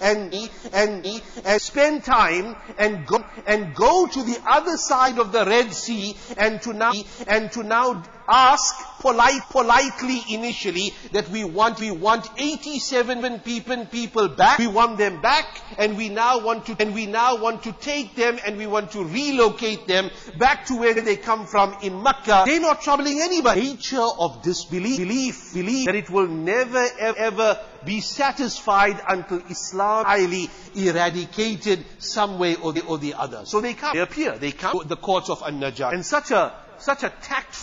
and, 0.00 0.34
and, 0.72 1.06
and 1.44 1.60
spend 1.60 2.04
time 2.04 2.56
and 2.78 3.06
go, 3.06 3.24
and 3.46 3.74
go 3.74 4.06
to 4.06 4.22
the 4.22 4.38
other 4.46 4.76
side 4.76 5.18
of 5.18 5.32
the 5.32 5.44
Red 5.44 5.72
Sea 5.72 6.16
and 6.36 6.60
to 6.62 6.72
now, 6.72 6.92
and 7.26 7.50
to 7.52 7.62
now 7.62 8.02
ask 8.28 8.74
polite, 9.00 9.42
politely 9.50 10.22
initially 10.30 10.94
that 11.12 11.28
we 11.28 11.44
want, 11.44 11.80
we 11.80 11.90
want 11.90 12.28
87 12.38 13.40
people, 13.40 13.86
people 13.86 14.28
back. 14.28 14.58
We 14.58 14.66
want 14.66 14.98
them 14.98 15.20
back 15.20 15.60
and 15.78 15.96
we 15.96 16.08
now 16.08 16.40
want 16.40 16.66
to, 16.66 16.76
and 16.78 16.94
we 16.94 17.06
now 17.06 17.36
want 17.36 17.64
to 17.64 17.72
take 17.72 18.14
them 18.14 18.38
and 18.46 18.56
we 18.56 18.66
want 18.66 18.92
to 18.92 19.04
relocate 19.04 19.86
them 19.86 20.10
back 20.38 20.66
to 20.66 20.76
where 20.76 20.94
they 20.94 21.16
come 21.16 21.46
from 21.46 21.76
in 21.82 22.02
Makkah. 22.02 22.44
They're 22.46 22.60
not 22.60 22.80
troubling 22.80 23.20
anybody. 23.20 23.60
Nature 23.60 24.00
of 24.00 24.42
disbelief, 24.42 24.98
belief, 24.98 25.54
belief 25.54 25.86
that 25.86 25.94
it 25.94 26.10
will 26.10 26.28
never 26.28 26.86
ever 26.98 27.34
ever 27.34 27.58
be 27.84 28.00
satisfied 28.00 29.00
until 29.08 29.42
Islam 29.50 30.04
highly 30.04 30.48
eradicated 30.74 31.84
some 31.98 32.38
way 32.38 32.56
or 32.56 32.72
the, 32.72 32.84
or 32.84 32.98
the 32.98 33.14
other. 33.14 33.44
So 33.44 33.60
they 33.60 33.74
come, 33.74 33.94
they 33.94 34.00
appear, 34.00 34.38
they 34.38 34.52
come 34.52 34.80
to 34.80 34.88
the 34.88 34.96
courts 34.96 35.30
of 35.30 35.42
An-Najashi. 35.42 35.92
And 35.92 36.04
such 36.04 36.30
a 36.30 36.52
such 36.78 37.04
a 37.04 37.10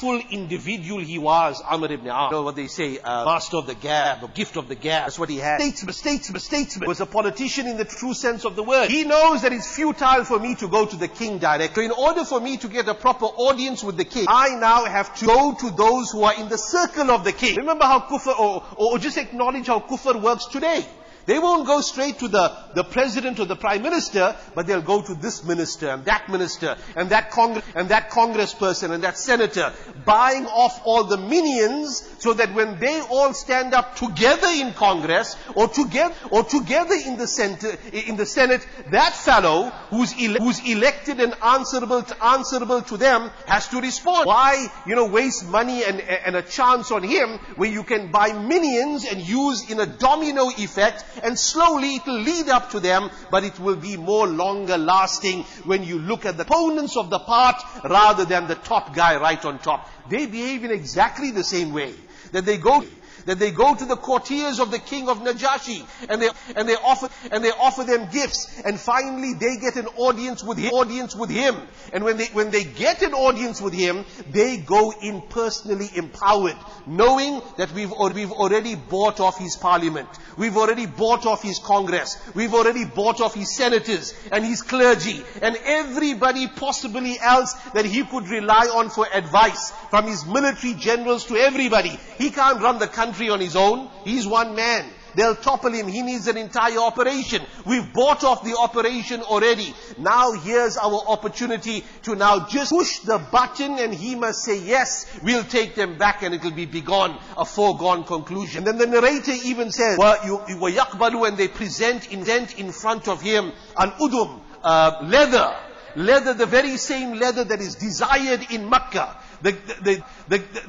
tactful 0.01 0.21
individual 0.31 1.01
he 1.01 1.17
was, 1.17 1.61
Amr 1.61 1.91
ibn 1.91 2.07
As. 2.07 2.31
You 2.31 2.31
know 2.31 2.41
what 2.43 2.55
they 2.55 2.67
say, 2.67 2.99
uh, 2.99 3.25
master 3.25 3.57
of 3.57 3.67
the 3.67 3.75
gab, 3.75 4.23
or 4.23 4.29
gift 4.29 4.57
of 4.57 4.67
the 4.67 4.75
gab. 4.75 5.05
That's 5.05 5.19
what 5.19 5.29
he 5.29 5.37
had. 5.37 5.59
Statesman, 5.61 5.93
statesman, 5.93 6.39
statesman. 6.39 6.87
Was 6.87 7.01
a 7.01 7.05
politician 7.05 7.67
in 7.67 7.77
the 7.77 7.85
true 7.85 8.13
sense 8.13 8.45
of 8.45 8.55
the 8.55 8.63
word. 8.63 8.89
He 8.89 9.03
knows 9.03 9.43
that 9.43 9.53
it's 9.53 9.75
futile 9.75 10.23
for 10.23 10.39
me 10.39 10.55
to 10.55 10.67
go 10.67 10.85
to 10.85 10.95
the 10.95 11.07
king 11.07 11.37
direct. 11.37 11.75
So 11.75 11.81
in 11.81 11.91
order 11.91 12.25
for 12.25 12.39
me 12.39 12.57
to 12.57 12.67
get 12.67 12.87
a 12.87 12.93
proper 12.93 13.25
audience 13.25 13.83
with 13.83 13.97
the 13.97 14.05
king, 14.05 14.25
I 14.27 14.55
now 14.55 14.85
have 14.85 15.15
to 15.19 15.25
go 15.25 15.53
to 15.53 15.69
those 15.69 16.11
who 16.11 16.23
are 16.23 16.33
in 16.33 16.49
the 16.49 16.57
circle 16.57 17.11
of 17.11 17.23
the 17.23 17.31
king. 17.31 17.55
Remember 17.57 17.85
how 17.85 17.99
kufr, 17.99 18.37
or, 18.39 18.63
or 18.75 18.97
just 18.97 19.17
acknowledge 19.17 19.67
how 19.67 19.79
kufr 19.79 20.19
works 20.21 20.45
today. 20.45 20.85
They 21.31 21.39
won't 21.39 21.65
go 21.65 21.79
straight 21.79 22.19
to 22.19 22.27
the, 22.27 22.51
the 22.75 22.83
president 22.83 23.39
or 23.39 23.45
the 23.45 23.55
prime 23.55 23.83
minister, 23.83 24.35
but 24.53 24.67
they'll 24.67 24.81
go 24.81 25.01
to 25.01 25.13
this 25.15 25.45
minister 25.45 25.87
and 25.87 26.03
that 26.03 26.27
minister 26.27 26.75
and 26.97 27.09
that 27.11 27.31
congress 27.31 27.63
and 27.73 27.87
that 27.87 28.09
congressperson 28.09 28.91
and 28.91 29.01
that 29.05 29.17
senator, 29.17 29.71
buying 30.03 30.45
off 30.45 30.81
all 30.83 31.05
the 31.05 31.15
minions 31.15 32.03
so 32.19 32.33
that 32.33 32.53
when 32.53 32.81
they 32.81 32.99
all 32.99 33.33
stand 33.33 33.73
up 33.73 33.95
together 33.95 34.49
in 34.49 34.73
Congress 34.73 35.37
or 35.55 35.69
together 35.69 36.13
or 36.31 36.43
together 36.43 36.95
in 37.05 37.15
the 37.15 37.27
center 37.27 37.77
in 37.93 38.17
the 38.17 38.25
Senate, 38.25 38.67
that 38.91 39.13
fellow 39.13 39.69
who's 39.89 40.13
ele- 40.21 40.35
who's 40.43 40.59
elected 40.67 41.21
and 41.21 41.33
answerable 41.41 42.03
to, 42.03 42.25
answerable 42.25 42.81
to 42.81 42.97
them 42.97 43.31
has 43.47 43.69
to 43.69 43.79
respond. 43.79 44.25
Why 44.25 44.67
you 44.85 44.95
know 44.95 45.05
waste 45.05 45.47
money 45.47 45.85
and 45.85 46.01
and 46.01 46.35
a 46.35 46.41
chance 46.41 46.91
on 46.91 47.03
him 47.03 47.39
where 47.55 47.71
you 47.71 47.83
can 47.83 48.11
buy 48.11 48.33
minions 48.33 49.05
and 49.05 49.21
use 49.21 49.71
in 49.71 49.79
a 49.79 49.85
domino 49.85 50.49
effect 50.49 51.05
and 51.23 51.37
slowly 51.37 51.95
it 51.95 52.05
will 52.05 52.19
lead 52.19 52.49
up 52.49 52.71
to 52.71 52.79
them, 52.79 53.09
but 53.29 53.43
it 53.43 53.59
will 53.59 53.75
be 53.75 53.97
more 53.97 54.27
longer 54.27 54.77
lasting 54.77 55.43
when 55.65 55.83
you 55.83 55.99
look 55.99 56.25
at 56.25 56.37
the 56.37 56.43
opponents 56.43 56.97
of 56.97 57.09
the 57.09 57.19
part 57.19 57.61
rather 57.83 58.25
than 58.25 58.47
the 58.47 58.55
top 58.55 58.95
guy 58.95 59.19
right 59.19 59.43
on 59.45 59.59
top. 59.59 59.89
They 60.09 60.25
behave 60.25 60.63
in 60.63 60.71
exactly 60.71 61.31
the 61.31 61.43
same 61.43 61.73
way. 61.73 61.93
That 62.31 62.45
they 62.45 62.57
go 62.57 62.83
that 63.25 63.39
they 63.39 63.51
go 63.51 63.75
to 63.75 63.85
the 63.85 63.95
courtiers 63.95 64.59
of 64.59 64.71
the 64.71 64.79
king 64.79 65.09
of 65.09 65.19
Najashi 65.19 65.85
and 66.09 66.21
they, 66.21 66.29
and 66.55 66.67
they 66.67 66.75
offer, 66.75 67.09
and 67.31 67.43
they 67.43 67.51
offer 67.51 67.83
them 67.83 68.09
gifts 68.11 68.61
and 68.63 68.79
finally 68.79 69.33
they 69.33 69.57
get 69.57 69.75
an 69.75 69.87
audience 69.97 70.43
with 70.43 70.57
him, 70.57 70.71
audience 70.71 71.15
with 71.15 71.29
him. 71.29 71.55
And 71.93 72.03
when 72.03 72.17
they, 72.17 72.27
when 72.27 72.51
they 72.51 72.63
get 72.63 73.01
an 73.01 73.13
audience 73.13 73.61
with 73.61 73.73
him, 73.73 74.05
they 74.29 74.57
go 74.57 74.93
in 75.01 75.21
personally 75.21 75.89
empowered, 75.95 76.57
knowing 76.87 77.41
that 77.57 77.71
we've, 77.73 77.91
we've 78.13 78.31
already 78.31 78.75
bought 78.75 79.19
off 79.19 79.37
his 79.37 79.57
parliament. 79.57 80.09
We've 80.37 80.57
already 80.57 80.85
bought 80.85 81.25
off 81.25 81.43
his 81.43 81.59
congress. 81.59 82.17
We've 82.33 82.53
already 82.53 82.85
bought 82.85 83.21
off 83.21 83.33
his 83.33 83.55
senators 83.55 84.13
and 84.31 84.45
his 84.45 84.61
clergy 84.61 85.23
and 85.41 85.57
everybody 85.63 86.47
possibly 86.47 87.17
else 87.19 87.53
that 87.73 87.85
he 87.85 88.03
could 88.03 88.27
rely 88.27 88.67
on 88.73 88.89
for 88.89 89.07
advice 89.13 89.71
from 89.89 90.07
his 90.07 90.25
military 90.25 90.73
generals 90.73 91.25
to 91.25 91.35
everybody. 91.35 91.97
He 92.17 92.29
can't 92.31 92.61
run 92.61 92.79
the 92.79 92.87
country 92.87 93.00
on 93.00 93.40
his 93.40 93.56
own. 93.56 93.88
He's 94.04 94.26
one 94.26 94.54
man. 94.54 94.90
They'll 95.16 95.34
topple 95.34 95.72
him. 95.72 95.88
He 95.88 96.02
needs 96.02 96.28
an 96.28 96.36
entire 96.36 96.78
operation. 96.78 97.42
We've 97.64 97.90
bought 97.92 98.22
off 98.22 98.44
the 98.44 98.56
operation 98.58 99.22
already. 99.22 99.74
Now 99.98 100.32
here's 100.32 100.76
our 100.76 101.02
opportunity 101.08 101.84
to 102.02 102.14
now 102.14 102.46
just 102.46 102.70
push 102.70 102.98
the 102.98 103.18
button 103.18 103.78
and 103.78 103.94
he 103.94 104.14
must 104.14 104.44
say, 104.44 104.60
yes, 104.60 105.18
we'll 105.22 105.44
take 105.44 105.74
them 105.74 105.96
back 105.96 106.22
and 106.22 106.34
it'll 106.34 106.50
be 106.50 106.66
begone, 106.66 107.18
a 107.36 107.46
foregone 107.46 108.04
conclusion. 108.04 108.68
And 108.68 108.78
then 108.78 108.90
the 108.90 109.00
narrator 109.00 109.32
even 109.44 109.70
says, 109.70 109.98
وَيَقْبَلُ 109.98 111.28
and 111.28 111.36
they 111.38 111.48
present, 111.48 112.10
present 112.10 112.58
in 112.58 112.72
front 112.72 113.08
of 113.08 113.22
him 113.22 113.52
an 113.78 113.90
udum, 113.92 114.42
uh, 114.62 115.00
leather. 115.04 115.56
Leather, 115.96 116.34
the 116.34 116.44
very 116.44 116.76
same 116.76 117.14
leather 117.14 117.42
that 117.44 117.60
is 117.62 117.76
desired 117.76 118.50
in 118.50 118.68
Makkah 118.68 119.16
the, 119.29 119.29
the, 119.41 119.51
the, 119.81 120.03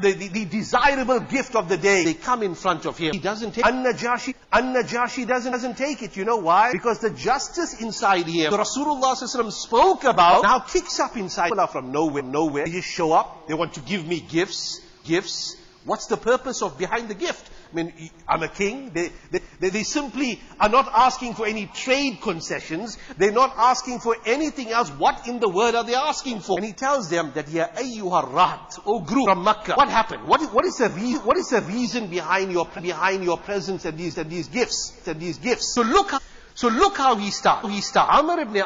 the, 0.01 0.29
the, 0.29 0.45
desirable 0.45 1.21
gift 1.21 1.55
of 1.55 1.69
the 1.69 1.77
day. 1.77 2.05
They 2.05 2.15
come 2.15 2.43
in 2.43 2.55
front 2.55 2.87
of 2.87 2.97
him. 2.99 3.13
He 3.13 3.19
doesn't 3.19 3.53
take 3.53 3.67
An-Najashi, 3.67 4.35
An-Najashi 4.53 5.27
doesn't, 5.27 5.53
doesn't 5.53 5.77
take 5.77 6.03
it. 6.03 6.17
You 6.17 6.25
know 6.25 6.39
why? 6.39 6.73
Because 6.73 7.01
the 7.01 7.11
justice 7.11 7.81
inside 7.81 8.27
him, 8.27 8.51
the 8.51 8.57
Rasulullah 8.57 9.53
spoke 9.53 10.05
about, 10.05 10.43
now 10.43 10.61
kicks 10.61 10.99
up 11.01 11.17
inside. 11.17 11.49
People 11.49 11.61
are 11.61 11.69
from 11.69 11.93
nowhere, 11.93 12.23
nowhere. 12.23 12.65
They 12.65 12.73
just 12.73 12.89
show 12.89 13.13
up. 13.13 13.49
They 13.49 13.55
want 13.55 13.75
to 13.75 13.81
give 13.81 14.07
me 14.07 14.21
gifts, 14.21 14.81
gifts. 15.05 15.57
What's 15.85 16.07
the 16.07 16.17
purpose 16.17 16.63
of 16.63 16.79
behind 16.79 17.09
the 17.09 17.15
gift? 17.15 17.51
I 17.73 17.75
mean, 17.75 18.11
I'm 18.29 18.43
a 18.43 18.49
king. 18.49 18.91
They, 18.91 19.11
they, 19.31 19.71
they, 19.71 19.83
simply 19.83 20.41
are 20.61 20.69
not 20.69 20.89
asking 20.95 21.35
for 21.35 21.47
any 21.47 21.67
trade 21.67 22.21
concessions. 22.21 22.99
They're 23.17 23.33
not 23.33 23.55
asking 23.57 24.01
for 24.01 24.17
anything 24.25 24.69
else. 24.71 24.91
What 24.91 25.27
in 25.27 25.41
the 25.41 25.49
world 25.49 25.75
are 25.75 25.83
they 25.83 25.95
asking 25.95 26.41
for? 26.41 26.59
And 26.59 26.67
he 26.67 26.73
tells 26.73 27.09
them 27.09 27.33
that, 27.35 27.49
Ya 27.49 27.67
ayyuha 27.69 28.33
rat, 28.33 28.79
O 28.87 29.01
group 29.01 29.25
from 29.25 29.43
Makkah. 29.43 29.75
What 29.75 29.89
happened? 29.89 30.29
What 30.29 30.41
is, 30.43 30.51
what 30.51 30.65
is 30.65 30.77
the 30.77 30.91
reason, 30.91 31.25
what 31.25 31.37
is 31.37 31.49
the 31.49 31.63
reason 31.63 32.09
behind 32.09 32.53
your, 32.53 32.67
behind 32.67 33.25
your 33.25 33.39
presence 33.39 33.85
and 33.85 33.99
these, 33.99 34.19
and 34.19 34.31
these 34.31 34.49
gifts, 34.49 35.01
and 35.07 35.19
these 35.19 35.39
gifts? 35.39 35.75
So 35.75 35.83
look, 35.83 36.13
so 36.55 36.69
look 36.69 36.97
how 36.97 37.17
he 37.17 37.31
starts. 37.31 37.69
He 37.69 37.81
starts. 37.81 38.19
Amr 38.19 38.41
ibn 38.41 38.63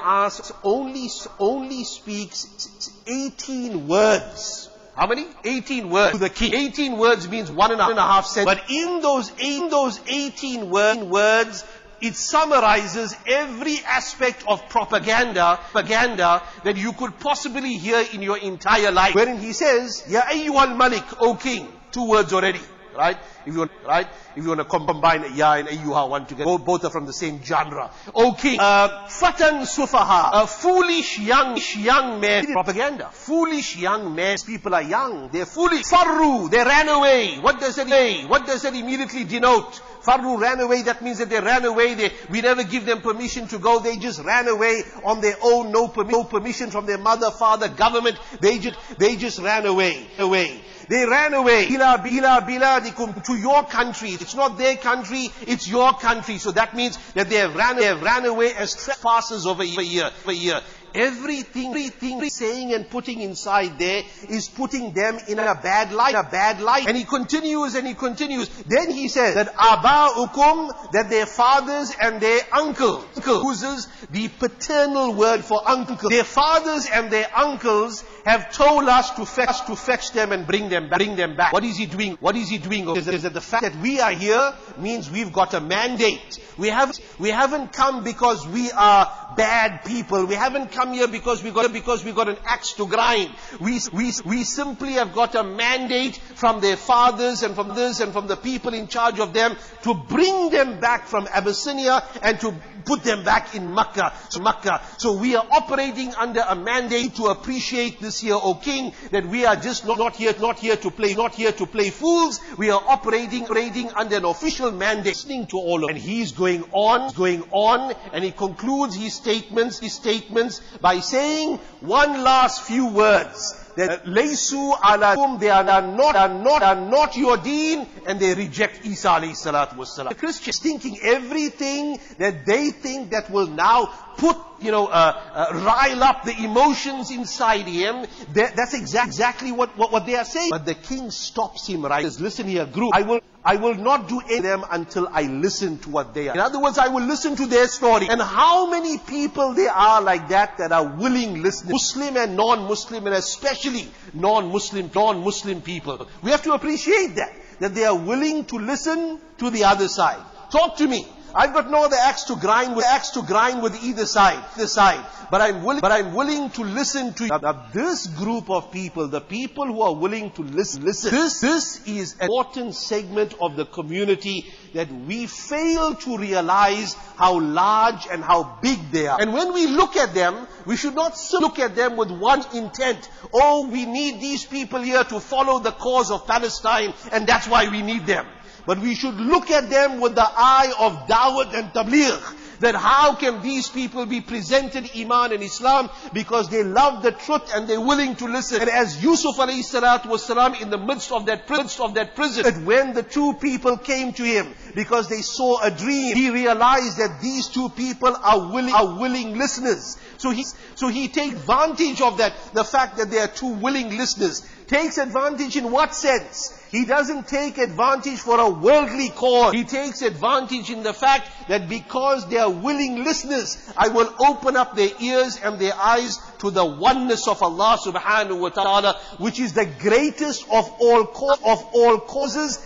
only, 0.65 1.09
only 1.39 1.85
speaks 1.85 2.99
18 3.07 3.87
words 3.87 4.66
How 4.97 5.07
many? 5.07 5.27
18 5.45 5.91
words 5.91 6.13
to 6.13 6.19
the 6.19 6.31
king. 6.31 6.55
18 6.55 6.97
words 6.97 7.29
means 7.29 7.51
one 7.51 7.71
and 7.71 7.81
a 7.81 7.85
half 8.01 8.25
cents. 8.25 8.47
But 8.47 8.71
in 8.71 9.01
those, 9.03 9.31
in 9.39 9.69
those 9.69 10.01
18 10.09 10.71
words, 10.71 11.65
it 12.01 12.15
summarizes 12.15 13.15
every 13.27 13.79
aspect 13.87 14.45
of 14.49 14.69
propaganda, 14.71 15.61
propaganda 15.73 16.43
that 16.65 16.79
you 16.79 16.93
could 16.95 17.19
possibly 17.21 17.75
hear 17.75 18.05
in 18.15 18.23
your 18.23 18.39
entire 18.39 18.91
life. 18.91 19.15
Wherein 19.15 19.39
he 19.39 19.53
says, 19.53 20.03
Ya 20.09 20.23
ayyuhal 20.23 20.77
malik, 20.77 21.05
O 21.21 21.35
king. 21.35 21.69
Two 21.93 22.09
words 22.09 22.33
already. 22.33 22.61
Right? 22.97 23.17
If 23.45 23.53
you 23.53 23.61
want, 23.61 23.73
right? 23.87 24.07
If 24.35 24.43
you 24.43 24.49
want 24.49 24.61
to 24.61 24.65
combine 24.65 25.37
Ya 25.37 25.55
and 25.55 25.69
Ayyuha 25.69 26.09
one 26.09 26.27
together, 26.27 26.45
both, 26.45 26.65
both 26.65 26.85
are 26.85 26.91
from 26.91 27.07
the 27.07 27.13
same 27.13 27.43
genre. 27.43 27.91
Okay, 28.15 28.57
uh, 28.59 29.07
Fatan 29.09 29.63
Sufaha, 29.63 30.43
a 30.43 30.47
foolish 30.47 31.19
young, 31.19 31.59
young 31.77 32.21
man. 32.21 32.53
Propaganda. 32.53 33.11
Foolish 33.13 33.77
young 33.77 34.15
men. 34.15 34.39
People 34.47 34.75
are 34.75 34.83
young. 34.83 35.29
They're 35.29 35.47
foolish. 35.47 35.85
Farru, 35.85 36.51
they 36.51 36.59
ran 36.59 36.89
away. 36.89 37.37
What 37.37 37.61
does 37.61 37.77
that 37.77 37.87
mean? 37.89 38.29
What 38.29 38.47
does 38.47 38.63
that 38.63 38.75
immediately 38.75 39.25
denote? 39.25 39.81
Farru 40.07 40.41
ran 40.41 40.61
away, 40.61 40.83
that 40.83 41.03
means 41.03 41.19
that 41.19 41.29
they 41.29 41.41
ran 41.41 41.65
away, 41.65 41.95
they, 41.95 42.13
we 42.31 42.41
never 42.41 42.63
give 42.63 42.87
them 42.87 43.01
permission 43.01 43.49
to 43.49 43.59
go, 43.59 43.81
they 43.81 43.97
just 43.97 44.21
ran 44.23 44.47
away 44.47 44.83
on 45.05 45.21
their 45.21 45.35
own, 45.43 45.73
no, 45.73 45.93
no 46.07 46.23
permission 46.23 46.71
from 46.71 46.87
their 46.87 46.99
mother, 46.99 47.33
father, 47.33 47.69
government, 47.69 48.17
they 48.41 48.61
just, 48.61 48.79
they 48.99 49.17
just 49.17 49.41
ran 49.41 49.67
away, 49.67 50.07
away. 50.19 50.61
They 50.89 51.05
ran 51.05 51.35
away. 51.35 51.67
Bila, 51.67 51.99
bila, 52.05 52.47
biladikum, 52.47 53.25
to 53.25 53.37
your 53.37 53.65
country. 53.65 54.11
It's 54.11 54.35
not 54.35 54.59
their 54.59 54.77
country, 54.77 55.31
it's 55.47 55.69
your 55.69 55.93
country. 55.95 56.39
So 56.39 56.53
that 56.53 56.75
means 56.75 56.97
that 57.15 57.29
they 57.29 57.37
have 57.37 57.55
ran, 57.55 57.77
they 57.77 57.87
have 57.87 58.03
ran 58.03 58.25
away 58.25 58.53
as 58.55 58.75
trespassers 58.75 59.47
over 59.47 59.65
year, 59.65 60.11
over. 60.27 60.61
Everything, 60.95 61.69
everything 61.69 62.27
saying 62.31 62.73
and 62.73 62.89
putting 62.89 63.21
inside 63.21 63.79
there 63.79 64.03
is 64.31 64.49
putting 64.49 64.93
them 64.95 65.19
in 65.29 65.39
a 65.39 65.55
bad 65.55 65.93
light, 65.93 66.15
a 66.15 66.23
bad 66.23 66.63
light. 66.63 66.89
And 66.89 66.97
he 66.97 67.05
continues 67.05 67.75
and 67.75 67.87
he 67.87 67.93
continues. 67.93 68.49
Then 68.67 68.91
he 68.91 69.09
says 69.09 69.35
that 69.35 69.55
aba'ukum, 69.55 70.93
that 70.93 71.11
their 71.11 71.27
fathers 71.27 71.95
and 72.01 72.19
their 72.19 72.41
uncles, 72.51 73.05
uses 73.27 73.89
the 74.11 74.29
paternal 74.29 75.13
word 75.13 75.45
for 75.45 75.61
uncle. 75.69 76.09
Their 76.09 76.25
fathers 76.25 76.89
and 76.91 77.11
their 77.11 77.29
uncles 77.37 78.03
have 78.27 78.53
told 78.53 78.89
us 78.89 79.11
to 79.13 79.25
fetch, 79.25 79.65
to 79.67 79.77
fetch 79.77 80.11
them 80.11 80.33
and 80.33 80.49
bring 80.49 80.69
them 80.69 80.89
back, 80.89 80.99
bring 80.99 81.15
them 81.15 81.37
back. 81.37 81.53
What 81.53 81.63
is 81.63 81.77
he 81.77 81.87
doing? 81.87 82.17
What 82.21 82.35
is 82.35 82.49
he 82.49 82.59
doing? 82.59 82.89
Is, 82.97 83.07
is 83.07 83.23
that 83.23 83.33
the 83.33 83.41
fact 83.41 83.63
that 83.63 83.77
we 83.77 84.01
are 84.01 84.11
here 84.11 84.53
means 84.79 85.09
we've 85.09 85.33
got 85.33 85.55
a 85.55 85.61
mandate. 85.61 86.41
We 86.59 86.69
haven't, 86.69 87.01
we 87.21 87.31
haven't 87.31 87.73
come 87.73 88.03
because 88.03 88.45
we 88.49 88.73
are 88.73 89.07
bad 89.37 89.85
people. 89.85 90.27
We 90.27 90.35
haven't 90.35 90.73
come 90.73 90.93
here 90.93 91.09
because 91.09 91.43
we 91.43 91.51
got, 91.51 91.73
because 91.73 92.05
we 92.05 92.13
got 92.13 92.29
an 92.29 92.37
axe 92.45 92.73
to 92.75 92.87
grind. 92.87 93.35
We, 93.61 93.81
we, 93.93 94.13
we 94.25 94.45
simply 94.45 94.93
have 94.93 95.15
got 95.15 95.35
a 95.35 95.43
mandate 95.43 96.17
from 96.17 96.61
their 96.61 96.77
fathers 96.77 97.43
and 97.43 97.55
from 97.55 97.75
this 97.75 98.01
and 98.01 98.13
from 98.13 98.27
the 98.27 98.37
people 98.37 98.75
in 98.75 98.89
charge 98.89 99.21
of 99.21 99.33
them 99.33 99.57
to 99.83 99.95
bring 99.95 100.51
them 100.51 100.81
back 100.81 101.07
from 101.07 101.27
Abyssinia 101.27 102.03
and 102.23 102.41
to 102.41 102.55
put 102.85 103.03
them 103.03 103.25
back 103.25 103.55
in 103.55 103.75
Makkah. 103.75 104.13
So, 104.31 104.41
Makkah. 104.41 104.81
so 104.99 105.15
we 105.15 105.35
are 105.35 105.47
operating 105.51 106.15
under 106.15 106.43
a 106.49 106.55
mandate 106.55 107.17
to 107.17 107.27
appreciate 107.27 108.01
this 108.01 108.21
here, 108.21 108.37
O 108.37 108.55
King, 108.55 108.93
that 109.11 109.27
we 109.27 109.45
are 109.45 109.57
just 109.57 109.87
not, 109.87 109.99
not 109.99 110.17
here, 110.17 110.35
not 110.41 110.59
here 110.59 110.77
to 110.77 110.91
play, 110.91 111.15
not 111.15 111.35
here 111.35 111.53
to 111.53 111.67
play 111.67 111.91
fools. 111.91 112.41
We 112.57 112.71
are 112.71 112.83
operating, 112.87 113.45
operating 113.45 113.91
under 113.91 114.17
an 114.17 114.25
official 114.25 114.71
mandate, 114.71 115.07
listening 115.07 115.47
to 115.47 115.57
all 115.57 115.85
of 115.85 115.91
And 115.91 115.99
he's 115.99 116.33
going 116.33 116.65
on, 116.73 117.13
going 117.15 117.43
on, 117.51 117.95
and 118.13 118.25
he 118.25 118.31
concludes 118.31 118.95
his 118.95 119.16
statements, 119.17 119.79
his 119.79 119.95
statements 119.95 120.61
by 120.81 121.01
saying 121.01 121.57
one 121.81 122.23
last 122.23 122.63
few 122.63 122.87
words 122.89 123.63
that 123.77 124.05
laysu 124.07 125.39
they 125.39 125.51
are 125.51 125.65
not, 125.65 126.17
are 126.17 126.29
not, 126.29 126.63
are 126.63 126.75
not 126.75 127.17
your 127.17 127.37
deen, 127.37 127.87
and 128.07 128.19
they 128.19 128.35
reject 128.35 128.85
Isa 128.87 129.09
alayhi 129.09 129.37
salatu. 129.37 130.09
The 130.09 130.15
Christians 130.15 130.59
thinking 130.59 130.99
everything 131.03 131.99
that 132.19 132.47
they 132.47 132.71
think 132.71 133.11
that 133.11 133.31
will 133.31 133.47
now 133.47 133.93
put, 134.17 134.37
you 134.61 134.71
know, 134.71 134.87
uh, 134.87 135.21
uh, 135.33 135.61
rile 135.65 136.03
up 136.03 136.25
the 136.25 136.37
emotions 136.45 137.11
inside 137.11 137.67
him. 137.67 138.07
that's 138.33 138.75
exact, 138.75 139.09
exactly 139.09 139.53
what, 139.53 139.77
what, 139.77 139.93
what, 139.93 140.07
they 140.07 140.17
are 140.17 140.25
saying. 140.25 140.51
But 140.51 140.67
the 140.67 140.75
king 140.75 141.11
stops 141.11 141.67
him, 141.67 141.85
right? 141.85 142.05
He 142.05 142.11
says, 142.11 142.21
listen 142.21 142.47
here, 142.47 142.67
group, 142.67 142.93
I 142.95 143.03
will, 143.03 143.21
I 143.45 143.57
will 143.57 143.75
not 143.75 144.09
do 144.09 144.21
any 144.21 144.37
of 144.39 144.43
them 144.43 144.65
until 144.71 145.09
I 145.11 145.23
listen 145.23 145.79
to 145.81 145.91
what 145.91 146.15
they 146.15 146.29
are. 146.29 146.35
In 146.35 146.41
other 146.41 146.61
words, 146.61 146.79
I 146.79 146.89
will 146.89 147.05
listen 147.05 147.37
to 147.37 147.47
their 147.47 147.69
story. 147.69 148.09
And 148.09 148.21
how 148.21 148.71
many 148.71 148.99
people 148.99 149.55
there 149.55 149.73
are 149.73 150.03
like 150.03 150.29
that 150.29 150.59
that 150.59 150.73
are 150.73 150.87
willing 150.87 151.43
listeners, 151.43 151.73
Muslim 151.73 152.17
and 152.17 152.37
non-Muslim, 152.37 153.07
and 153.07 153.15
especially 153.15 153.89
non-Muslim, 154.15 154.91
non-Muslim 154.95 155.63
people. 155.63 156.09
We 156.23 156.31
have 156.31 156.43
to 156.45 156.53
appreciate 156.53 157.17
that, 157.17 157.35
that 157.61 157.75
they 157.75 157.85
are 157.85 157.97
willing 157.97 158.47
to 158.47 158.57
listen 158.57 159.21
to 159.39 159.51
the 159.51 159.65
other 159.65 159.89
side. 159.89 160.23
Talk 160.51 160.77
to 160.79 160.87
me. 160.87 161.07
I've 161.35 161.53
got 161.53 161.71
no 161.71 161.85
other 161.85 161.97
axe 161.97 162.25
to 162.25 162.37
grind 162.37 162.77
with, 162.77 162.85
axe 162.85 163.11
to 163.11 163.23
grind 163.23 163.63
with 163.63 163.83
either 163.83 164.07
side, 164.07 164.45
either 164.57 164.67
side. 164.67 165.05
But 165.31 165.41
I'm 165.41 165.65
willing, 165.65 165.81
but 165.81 165.93
I'm 165.93 166.15
willing 166.15 166.51
to 166.51 166.63
listen 166.63 167.13
to 167.15 167.67
this 167.73 168.07
group 168.07 168.49
of 168.49 168.71
people, 168.71 169.09
the 169.09 169.21
people 169.21 169.67
who 169.67 169.83
are 169.83 169.95
willing 169.95 170.31
to 170.33 170.43
listen, 170.43 170.85
listen, 170.85 171.11
this, 171.11 171.41
this 171.41 171.87
is 171.87 172.15
an 172.15 172.25
important 172.25 172.75
segment 172.75 173.35
of 173.41 173.57
the 173.57 173.67
community 173.67 174.47
that 174.75 174.91
we 174.91 175.27
fail 175.27 175.95
to 175.95 176.17
realize 176.17 176.95
how 177.17 177.41
large 177.41 178.07
and 178.11 178.23
how 178.23 178.59
big 178.63 178.79
they 178.93 179.07
are. 179.07 179.21
And 179.21 179.33
when 179.33 179.53
we 179.53 179.67
look 179.67 179.97
at 179.97 180.15
them, 180.15 180.47
we 180.65 180.77
should 180.77 180.95
not 180.95 181.19
look 181.33 181.59
at 181.59 181.75
them 181.75 181.97
with 181.97 182.11
one 182.11 182.45
intent. 182.55 183.09
Oh, 183.33 183.69
we 183.69 183.85
need 183.85 184.21
these 184.21 184.45
people 184.45 184.81
here 184.81 185.03
to 185.05 185.21
follow 185.21 185.59
the 185.59 185.73
cause 185.73 186.11
of 186.11 186.27
Palestine, 186.27 186.95
and 187.13 187.27
that's 187.27 187.49
why 187.49 187.69
we 187.69 187.83
need 187.83 188.07
them. 188.07 188.27
But 188.67 188.81
we 188.81 188.95
should 188.95 189.15
look 189.15 189.51
at 189.51 189.71
them 189.71 190.01
with 190.01 190.15
the 190.15 190.27
eye 190.27 190.73
of 190.79 191.07
Dawah 191.07 191.55
and 191.55 191.73
Tabligh. 191.73 192.21
That 192.61 192.75
how 192.75 193.15
can 193.15 193.43
these 193.43 193.69
people 193.69 194.07
be 194.07 194.23
presented 194.23 194.91
Iman 194.97 195.33
and 195.33 195.43
Islam? 195.43 195.91
Because 196.15 196.49
they 196.49 196.63
love 196.65 197.03
the 197.03 197.13
truth 197.13 197.55
and 197.55 197.69
they're 197.69 197.81
willing 197.81 198.17
to 198.17 198.27
listen. 198.27 198.63
And 198.63 198.71
as 198.71 199.03
Yusuf 199.03 199.37
alayhi 199.37 199.61
salatu 199.61 200.07
was 200.07 200.29
in 200.61 200.71
the 200.71 200.79
midst 200.79 201.13
of 201.13 201.27
that, 201.27 201.49
midst 201.51 201.81
of 201.81 201.95
that 201.95 202.17
prison, 202.17 202.45
that 202.45 202.65
when 202.65 202.95
the 202.95 203.03
two 203.03 203.35
people 203.35 203.77
came 203.77 204.13
to 204.15 204.23
him, 204.23 204.55
because 204.75 205.09
they 205.09 205.21
saw 205.21 205.61
a 205.63 205.71
dream, 205.71 206.17
he 206.17 206.31
realized 206.31 206.97
that 206.99 207.21
these 207.21 207.49
two 207.49 207.69
people 207.69 208.17
are 208.17 208.51
willing, 208.51 208.73
are 208.73 208.99
willing 208.99 209.37
listeners. 209.37 209.99
So 210.19 210.31
he, 210.31 210.45
so 210.75 210.89
he 210.89 211.09
takes 211.09 211.35
advantage 211.35 212.01
of 212.01 212.19
that, 212.19 212.35
the 212.55 212.65
fact 212.65 212.99
that 212.99 213.11
they 213.11 213.19
are 213.19 213.29
two 213.29 213.55
willing 213.55 213.97
listeners. 213.97 214.47
Takes 214.67 214.99
advantage 214.99 215.57
in 215.57 215.71
what 215.71 215.95
sense? 215.95 216.53
He 216.73 216.85
doesn't 216.85 217.29
take 217.29 217.59
advantage 217.59 218.19
for 218.19 218.41
a 218.41 218.51
worldly 218.51 219.11
cause. 219.11 219.55
He 219.55 219.63
takes 219.63 220.03
advantage 220.03 220.71
in 220.71 220.83
the 220.83 220.93
fact 220.93 221.31
that 221.49 221.69
because 221.69 222.29
they 222.29 222.39
are 222.39 222.51
willing 222.51 223.05
listeners, 223.05 223.57
I 223.77 223.89
will 223.89 224.13
open 224.19 224.57
up 224.57 224.75
their 224.75 224.91
ears 225.01 225.39
and 225.43 225.61
their 225.61 225.75
eyes 225.75 226.19
to 226.41 226.51
the 226.51 226.65
oneness 226.65 227.29
of 227.29 227.43
Allah 227.43 227.79
subhanahu 227.81 228.41
wa 228.41 228.49
ta'ala, 228.49 229.01
which 229.19 229.39
is 229.39 229.53
the 229.53 229.67
greatest 229.67 230.43
of 230.51 230.69
all 230.81 231.03
of 231.03 231.65
all 231.73 232.01
causes, 232.01 232.59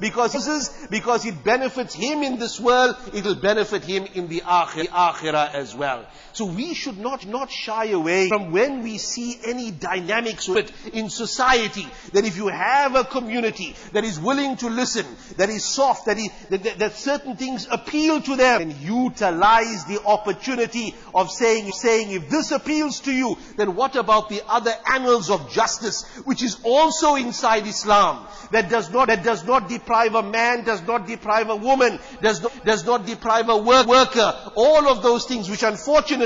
because, 0.00 0.86
because 0.90 1.24
it 1.24 1.44
benefits 1.44 1.94
him 1.94 2.24
in 2.24 2.38
this 2.38 2.58
world, 2.58 2.96
it 3.14 3.24
will 3.24 3.36
benefit 3.36 3.84
him 3.84 4.06
in 4.14 4.26
the 4.26 4.40
akhirah 4.40 5.54
as 5.54 5.74
well. 5.74 6.04
So 6.32 6.44
we 6.44 6.74
should 6.74 6.98
not, 6.98 7.26
not 7.26 7.50
shy 7.50 7.86
away 7.86 8.28
from 8.28 8.52
when 8.52 8.82
we 8.82 8.98
see 8.98 9.38
any 9.44 9.70
dynamics 9.70 10.48
in 10.92 11.10
society, 11.10 11.86
that 12.12 12.24
if 12.24 12.36
you 12.36 12.48
have 12.48 12.94
a 12.94 13.04
community 13.04 13.74
that 13.92 14.04
is 14.04 14.18
willing 14.18 14.56
to 14.58 14.68
listen, 14.68 15.06
that 15.36 15.48
is 15.48 15.64
soft, 15.64 16.06
that, 16.06 16.18
is, 16.18 16.30
that, 16.50 16.62
that, 16.62 16.78
that 16.78 16.92
certain 16.94 17.36
things 17.36 17.66
appeal 17.70 18.20
to 18.20 18.36
them, 18.36 18.60
and 18.60 18.72
utilize 18.74 19.84
the 19.86 20.02
opportunity 20.04 20.94
of 21.14 21.30
saying, 21.30 21.70
saying, 21.72 22.10
if 22.10 22.28
this 22.28 22.50
appeals 22.52 23.00
to 23.00 23.12
you, 23.12 23.36
then 23.56 23.74
what 23.74 23.96
about 23.96 24.28
the 24.28 24.42
other 24.48 24.72
annals 24.92 25.30
of 25.30 25.50
justice, 25.50 26.04
which 26.24 26.42
is 26.42 26.60
also 26.64 27.16
inside 27.16 27.66
Islam? 27.66 28.26
that 28.50 28.68
does 28.68 28.90
not, 28.90 29.08
that 29.08 29.22
does 29.22 29.44
not 29.44 29.68
deprive 29.68 30.14
a 30.14 30.22
man, 30.22 30.64
does 30.64 30.82
not 30.86 31.06
deprive 31.06 31.48
a 31.48 31.56
woman, 31.56 31.98
does 32.20 32.42
not, 32.42 32.64
does 32.64 32.84
not 32.84 33.06
deprive 33.06 33.48
a 33.48 33.56
work, 33.56 33.86
worker. 33.86 34.34
All 34.54 34.88
of 34.88 35.02
those 35.02 35.26
things 35.26 35.48
which 35.48 35.62
unfortunately 35.62 36.19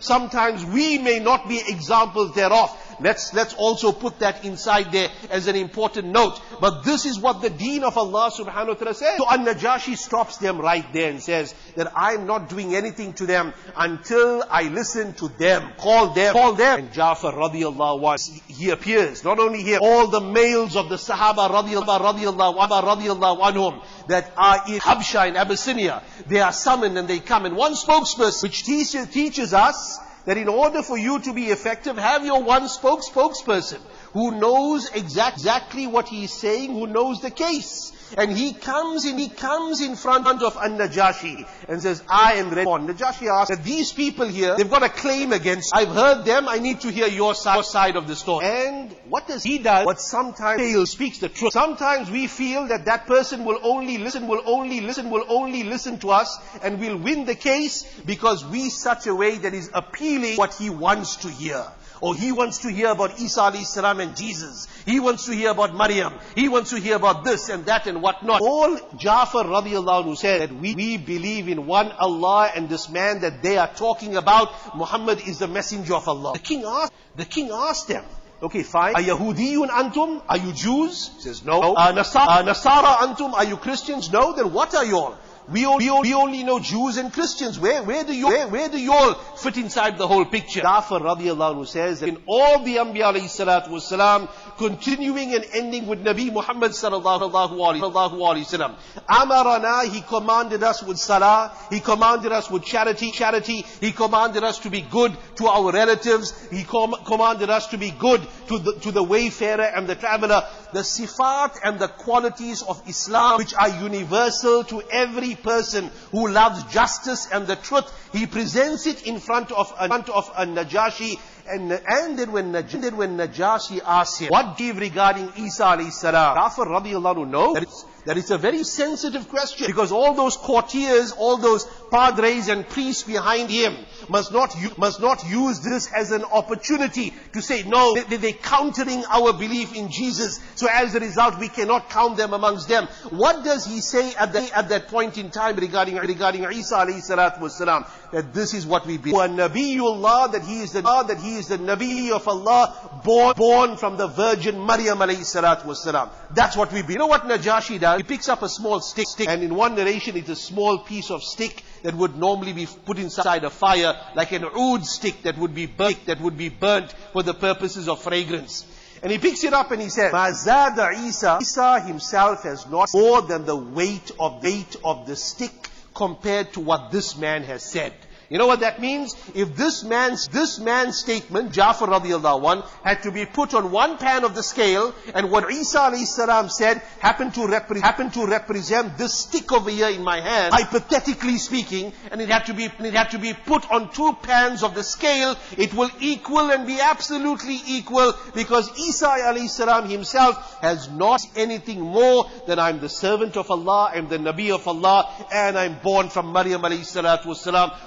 sometimes 0.00 0.64
we 0.64 0.98
may 0.98 1.18
not 1.18 1.48
be 1.48 1.58
examples 1.66 2.34
thereof. 2.34 2.70
Let's, 3.00 3.32
let's 3.34 3.54
also 3.54 3.92
put 3.92 4.18
that 4.20 4.44
inside 4.44 4.92
there 4.92 5.08
as 5.30 5.46
an 5.46 5.56
important 5.56 6.08
note. 6.08 6.40
But 6.60 6.82
this 6.82 7.06
is 7.06 7.18
what 7.18 7.42
the 7.42 7.50
deen 7.50 7.84
of 7.84 7.96
Allah 7.96 8.30
subhanahu 8.30 8.68
wa 8.68 8.74
ta'ala 8.74 8.94
says. 8.94 9.18
So 9.18 9.28
An-Najashi 9.28 9.96
stops 9.96 10.38
them 10.38 10.60
right 10.60 10.84
there 10.92 11.10
and 11.10 11.22
says 11.22 11.54
that 11.76 11.92
I'm 11.96 12.26
not 12.26 12.48
doing 12.48 12.74
anything 12.74 13.12
to 13.14 13.26
them 13.26 13.54
until 13.76 14.44
I 14.50 14.64
listen 14.64 15.14
to 15.14 15.28
them. 15.28 15.72
Call 15.76 16.08
them. 16.08 16.32
Call 16.32 16.54
them. 16.54 16.78
And 16.78 16.92
Jafar 16.92 17.32
radiallahu 17.32 18.02
anhu, 18.02 18.42
he 18.48 18.70
appears. 18.70 19.24
Not 19.24 19.38
only 19.38 19.62
here, 19.62 19.78
all 19.80 20.08
the 20.08 20.20
males 20.20 20.76
of 20.76 20.88
the 20.88 20.96
Sahaba 20.96 21.48
radiallahu, 21.48 22.00
radiallahu, 22.00 22.68
radiallahu 22.68 23.40
anhum 23.40 23.84
that 24.08 24.32
are 24.36 24.62
in 24.68 24.80
Habsha 24.80 25.28
in 25.28 25.36
Abyssinia, 25.36 26.02
they 26.26 26.40
are 26.40 26.52
summoned 26.52 26.98
and 26.98 27.06
they 27.06 27.20
come. 27.20 27.46
And 27.46 27.56
one 27.56 27.74
spokesperson 27.74 28.42
which 28.42 28.64
teaches, 28.64 29.06
teaches 29.08 29.54
us 29.54 29.98
that 30.28 30.36
in 30.36 30.46
order 30.46 30.82
for 30.82 30.98
you 30.98 31.18
to 31.20 31.32
be 31.32 31.46
effective, 31.46 31.96
have 31.96 32.22
your 32.22 32.42
one 32.42 32.68
spokes 32.68 33.08
spokesperson 33.08 33.80
who 34.12 34.30
knows 34.38 34.90
exact, 34.90 35.36
exactly 35.36 35.86
what 35.86 36.06
he 36.06 36.24
is 36.24 36.32
saying, 36.34 36.70
who 36.70 36.86
knows 36.86 37.22
the 37.22 37.30
case. 37.30 37.87
And 38.16 38.32
he 38.32 38.52
comes 38.52 39.04
in, 39.04 39.18
he 39.18 39.28
comes 39.28 39.80
in 39.80 39.96
front 39.96 40.26
of 40.42 40.56
An-Najashi 40.56 41.46
and 41.68 41.82
says, 41.82 42.02
I 42.08 42.34
am 42.34 42.50
ready. 42.50 42.66
Najashi 42.68 43.28
asks 43.28 43.54
that 43.54 43.64
these 43.64 43.92
people 43.92 44.26
here, 44.26 44.56
they've 44.56 44.70
got 44.70 44.82
a 44.82 44.88
claim 44.88 45.32
against, 45.32 45.74
I've 45.74 45.88
heard 45.88 46.24
them, 46.24 46.48
I 46.48 46.58
need 46.58 46.80
to 46.80 46.90
hear 46.90 47.06
your 47.06 47.34
side, 47.34 47.54
your 47.54 47.64
side 47.64 47.96
of 47.96 48.06
the 48.06 48.16
story. 48.16 48.46
And 48.46 48.94
what 49.08 49.26
does 49.26 49.42
he 49.42 49.58
do? 49.58 49.70
What 49.84 50.00
sometimes 50.00 50.60
fails, 50.60 50.90
speaks 50.90 51.18
the 51.18 51.28
truth. 51.28 51.52
Sometimes 51.52 52.10
we 52.10 52.26
feel 52.26 52.68
that 52.68 52.86
that 52.86 53.06
person 53.06 53.44
will 53.44 53.58
only 53.62 53.98
listen, 53.98 54.28
will 54.28 54.42
only 54.46 54.80
listen, 54.80 55.10
will 55.10 55.24
only 55.28 55.64
listen 55.64 55.98
to 56.00 56.10
us 56.10 56.38
and 56.62 56.80
we'll 56.80 56.98
win 56.98 57.24
the 57.24 57.34
case 57.34 57.84
because 58.06 58.44
we 58.44 58.70
such 58.70 59.06
a 59.06 59.14
way 59.14 59.36
that 59.38 59.54
is 59.54 59.70
appealing 59.74 60.36
what 60.36 60.54
he 60.54 60.70
wants 60.70 61.16
to 61.16 61.28
hear. 61.28 61.64
Or 62.00 62.14
he 62.14 62.32
wants 62.32 62.58
to 62.58 62.68
hear 62.70 62.88
about 62.88 63.20
Isa 63.20 63.40
alayhi 63.40 64.02
and 64.02 64.16
Jesus. 64.16 64.66
He 64.84 65.00
wants 65.00 65.26
to 65.26 65.32
hear 65.32 65.50
about 65.50 65.74
Maryam. 65.74 66.14
He 66.34 66.48
wants 66.48 66.70
to 66.70 66.80
hear 66.80 66.96
about 66.96 67.24
this 67.24 67.48
and 67.48 67.66
that 67.66 67.86
and 67.86 68.02
whatnot. 68.02 68.40
All 68.40 68.76
Jafar 68.96 69.44
radiallahu 69.44 70.04
anhu 70.04 70.16
said 70.16 70.40
that 70.42 70.54
we, 70.54 70.74
we 70.74 70.96
believe 70.96 71.48
in 71.48 71.66
one 71.66 71.90
Allah 71.92 72.50
and 72.54 72.68
this 72.68 72.88
man 72.88 73.20
that 73.20 73.42
they 73.42 73.58
are 73.58 73.68
talking 73.68 74.16
about, 74.16 74.50
Muhammad 74.76 75.26
is 75.26 75.38
the 75.38 75.48
messenger 75.48 75.94
of 75.94 76.08
Allah. 76.08 76.32
The 76.34 76.38
king 76.38 76.64
asked, 76.64 76.92
the 77.16 77.24
king 77.24 77.50
asked 77.52 77.88
them, 77.88 78.04
Okay, 78.40 78.62
fine. 78.62 78.94
Are 78.94 79.02
Yahudiyun 79.02 79.68
antum? 79.68 80.22
Are 80.28 80.38
you 80.38 80.52
Jews? 80.52 81.10
He 81.16 81.22
says, 81.22 81.44
no. 81.44 81.60
Uh, 81.74 81.92
Nasara, 81.92 82.28
uh, 82.28 82.42
Nasara 82.44 82.96
antum? 82.98 83.32
Are 83.32 83.44
you 83.44 83.56
Christians? 83.56 84.12
No. 84.12 84.32
Then 84.32 84.52
what 84.52 84.76
are 84.76 84.84
you 84.84 84.96
all? 84.96 85.18
We, 85.50 85.66
we, 85.66 85.90
we 85.90 86.12
only 86.12 86.42
know 86.44 86.60
Jews 86.60 86.98
and 86.98 87.10
Christians. 87.10 87.58
Where, 87.58 87.82
where 87.82 88.04
do 88.04 88.14
you, 88.14 88.26
where, 88.28 88.48
where 88.48 88.68
do 88.68 88.78
you 88.78 88.92
all 88.92 89.14
fit 89.14 89.56
inside 89.56 89.96
the 89.96 90.06
whole 90.06 90.26
picture? 90.26 90.60
Jafar 90.60 91.00
radiallahu 91.00 91.54
anhu 91.54 91.66
says 91.66 92.00
that 92.00 92.08
in 92.10 92.18
all 92.26 92.62
the 92.62 92.76
Anbiya 92.76 93.14
alayhi 93.14 93.30
salatu 93.30 93.68
wasalam, 93.68 94.28
continuing 94.58 95.34
and 95.34 95.46
ending 95.54 95.86
with 95.86 96.04
Nabi 96.04 96.30
Muhammad 96.30 96.72
sallallahu 96.72 97.32
alayhi 97.32 97.80
wasallam. 97.80 98.74
Amarana, 99.08 99.90
he 99.90 100.02
commanded 100.02 100.62
us 100.62 100.82
with 100.82 100.98
salah, 100.98 101.56
he 101.70 101.80
commanded 101.80 102.30
us 102.30 102.50
with 102.50 102.64
charity, 102.64 103.10
charity, 103.10 103.64
he 103.80 103.92
commanded 103.92 104.44
us 104.44 104.58
to 104.58 104.68
be 104.68 104.82
good 104.82 105.16
to 105.36 105.46
our 105.46 105.72
relatives, 105.72 106.46
he 106.50 106.64
com- 106.64 106.94
commanded 107.06 107.48
us 107.48 107.68
to 107.68 107.78
be 107.78 107.90
good 107.90 108.20
to 108.48 108.58
the, 108.58 108.72
to 108.80 108.92
the 108.92 109.02
wayfarer 109.02 109.64
and 109.64 109.86
the 109.86 109.94
traveler. 109.94 110.42
The 110.74 110.80
sifat 110.80 111.56
and 111.64 111.78
the 111.78 111.88
qualities 111.88 112.62
of 112.62 112.82
Islam, 112.86 113.38
which 113.38 113.54
are 113.54 113.70
universal 113.82 114.64
to 114.64 114.82
every 114.90 115.37
person 115.42 115.90
who 116.10 116.28
loves 116.28 116.64
justice 116.72 117.28
and 117.32 117.46
the 117.46 117.56
truth, 117.56 117.86
he 118.12 118.26
presents 118.26 118.86
it 118.86 119.06
in 119.06 119.20
front 119.20 119.52
of, 119.52 119.72
in 119.80 119.88
front 119.88 120.08
of 120.08 120.30
a 120.36 120.46
Najashi 120.46 121.18
and, 121.48 122.18
then 122.18 122.32
when, 122.32 122.52
then 122.52 122.96
when 122.96 123.16
Najashi 123.16 123.80
asks 123.84 124.18
him, 124.18 124.28
what 124.28 124.56
give 124.56 124.78
regarding 124.78 125.32
Isa 125.36 125.64
alayhi 125.64 125.92
salam? 125.92 126.36
Jafar 126.36 126.66
radiallahu 126.66 127.28
knows 127.28 127.54
that 127.54 127.62
it's, 127.62 127.84
that 128.04 128.18
it's 128.18 128.30
a 128.30 128.38
very 128.38 128.64
sensitive 128.64 129.28
question 129.28 129.66
because 129.66 129.92
all 129.92 130.14
those 130.14 130.36
courtiers, 130.36 131.12
all 131.12 131.36
those 131.36 131.66
padres 131.90 132.48
and 132.48 132.68
priests 132.68 133.02
behind 133.02 133.50
him 133.50 133.76
must 134.08 134.32
not, 134.32 134.54
must 134.78 135.00
not 135.00 135.28
use 135.28 135.60
this 135.60 135.92
as 135.92 136.12
an 136.12 136.24
opportunity 136.24 137.12
to 137.32 137.42
say, 137.42 137.62
no, 137.64 137.94
they, 137.94 138.16
they're 138.16 138.32
countering 138.32 139.04
our 139.10 139.32
belief 139.32 139.74
in 139.74 139.90
Jesus. 139.90 140.40
So 140.54 140.68
as 140.70 140.94
a 140.94 141.00
result, 141.00 141.38
we 141.38 141.48
cannot 141.48 141.90
count 141.90 142.16
them 142.16 142.32
amongst 142.32 142.68
them. 142.68 142.86
What 143.10 143.44
does 143.44 143.66
he 143.66 143.80
say 143.80 144.14
at, 144.14 144.32
the, 144.32 144.56
at 144.56 144.68
that 144.68 144.88
point 144.88 145.18
in 145.18 145.30
time 145.30 145.56
regarding, 145.56 145.96
regarding 145.96 146.44
Isa 146.44 146.76
alayhi 146.76 147.38
wasalam? 147.38 147.88
That 148.12 148.32
this 148.32 148.54
is 148.54 148.66
what 148.66 148.86
we 148.86 148.96
believe. 148.96 149.14
Nabiullah, 149.14 150.32
that 150.32 150.42
he 150.42 150.60
is 150.60 150.72
the, 150.72 150.82
that 150.82 151.18
he 151.18 151.36
is 151.38 151.48
the 151.48 151.58
Nabi 151.58 152.10
of 152.10 152.26
Allah, 152.28 153.00
born, 153.04 153.34
born 153.36 153.76
from 153.76 153.96
the 153.96 154.06
Virgin 154.08 154.64
Maryam 154.64 154.98
alayhi 154.98 155.24
salatu 155.24 155.64
wasalam. 155.64 156.10
That's 156.34 156.56
what 156.56 156.72
we 156.72 156.82
believe. 156.82 156.92
You 156.92 156.98
know 156.98 157.06
what 157.06 157.22
Najashi 157.22 157.80
does? 157.80 157.98
He 157.98 158.02
picks 158.02 158.28
up 158.28 158.42
a 158.42 158.48
small 158.48 158.80
stick, 158.80 159.06
stick, 159.08 159.28
and 159.28 159.42
in 159.42 159.54
one 159.54 159.74
narration 159.74 160.16
it's 160.16 160.28
a 160.28 160.36
small 160.36 160.78
piece 160.78 161.10
of 161.10 161.22
stick 161.22 161.62
that 161.82 161.94
would 161.94 162.16
normally 162.16 162.52
be 162.52 162.66
put 162.84 162.98
inside 162.98 163.44
a 163.44 163.50
fire, 163.50 163.94
like 164.14 164.32
an 164.32 164.44
oud 164.44 164.84
stick 164.84 165.22
that 165.22 165.38
would 165.38 165.54
be 165.54 165.66
burnt, 165.66 166.06
that 166.06 166.20
would 166.20 166.36
be 166.36 166.48
burnt 166.48 166.92
for 167.12 167.22
the 167.22 167.34
purposes 167.34 167.88
of 167.88 168.02
fragrance. 168.02 168.66
And 169.02 169.12
he 169.12 169.18
picks 169.18 169.44
it 169.44 169.52
up 169.52 169.70
and 169.70 169.80
he 169.80 169.90
says, 169.90 170.12
Mazada 170.12 170.92
Isa, 171.06 171.38
Isa 171.40 171.80
himself 171.80 172.42
has 172.42 172.66
not 172.68 172.88
more 172.92 173.22
than 173.22 173.44
the 173.44 173.56
weight 173.56 174.10
of 174.18 174.42
weight 174.42 174.76
of 174.84 175.06
the 175.06 175.14
stick 175.14 175.52
compared 175.94 176.52
to 176.54 176.60
what 176.60 176.90
this 176.90 177.16
man 177.16 177.42
has 177.44 177.62
said. 177.62 177.92
You 178.30 178.36
know 178.36 178.46
what 178.46 178.60
that 178.60 178.78
means? 178.78 179.16
If 179.34 179.56
this 179.56 179.84
man's, 179.84 180.28
this 180.28 180.58
man's 180.58 180.98
statement, 180.98 181.52
Jafar 181.52 181.88
radiallahu 181.88 182.42
one, 182.42 182.62
had 182.84 183.02
to 183.04 183.10
be 183.10 183.24
put 183.24 183.54
on 183.54 183.70
one 183.70 183.96
pan 183.96 184.22
of 184.22 184.34
the 184.34 184.42
scale, 184.42 184.94
and 185.14 185.30
what 185.30 185.50
Isa 185.50 185.90
salam 186.04 186.50
said 186.50 186.82
happened 187.00 187.32
to, 187.34 187.40
repre- 187.40 187.80
happened 187.80 188.12
to 188.14 188.26
represent 188.26 188.98
this 188.98 189.14
stick 189.14 189.50
over 189.50 189.70
here 189.70 189.88
in 189.88 190.04
my 190.04 190.20
hand, 190.20 190.52
hypothetically 190.52 191.38
speaking, 191.38 191.90
and 192.12 192.20
it 192.20 192.28
had 192.28 192.44
to 192.46 192.54
be, 192.54 192.64
it 192.64 192.92
had 192.92 193.12
to 193.12 193.18
be 193.18 193.32
put 193.32 193.70
on 193.70 193.90
two 193.92 194.12
pans 194.22 194.62
of 194.62 194.74
the 194.74 194.84
scale, 194.84 195.34
it 195.56 195.72
will 195.72 195.90
equal 195.98 196.50
and 196.50 196.66
be 196.66 196.78
absolutely 196.80 197.58
equal, 197.66 198.12
because 198.34 198.70
Isa 198.78 199.06
alayhi 199.06 199.48
salam 199.48 199.88
himself 199.88 200.58
has 200.60 200.90
not 200.90 201.22
anything 201.34 201.80
more 201.80 202.26
than 202.46 202.58
I'm 202.58 202.80
the 202.80 202.90
servant 202.90 203.38
of 203.38 203.50
Allah, 203.50 203.90
I'm 203.94 204.08
the 204.08 204.18
Nabi 204.18 204.54
of 204.54 204.68
Allah, 204.68 205.10
and 205.32 205.56
I'm 205.56 205.78
born 205.78 206.10
from 206.10 206.30
Maryam 206.30 206.60
alayhi 206.60 206.84
salatu 206.84 207.28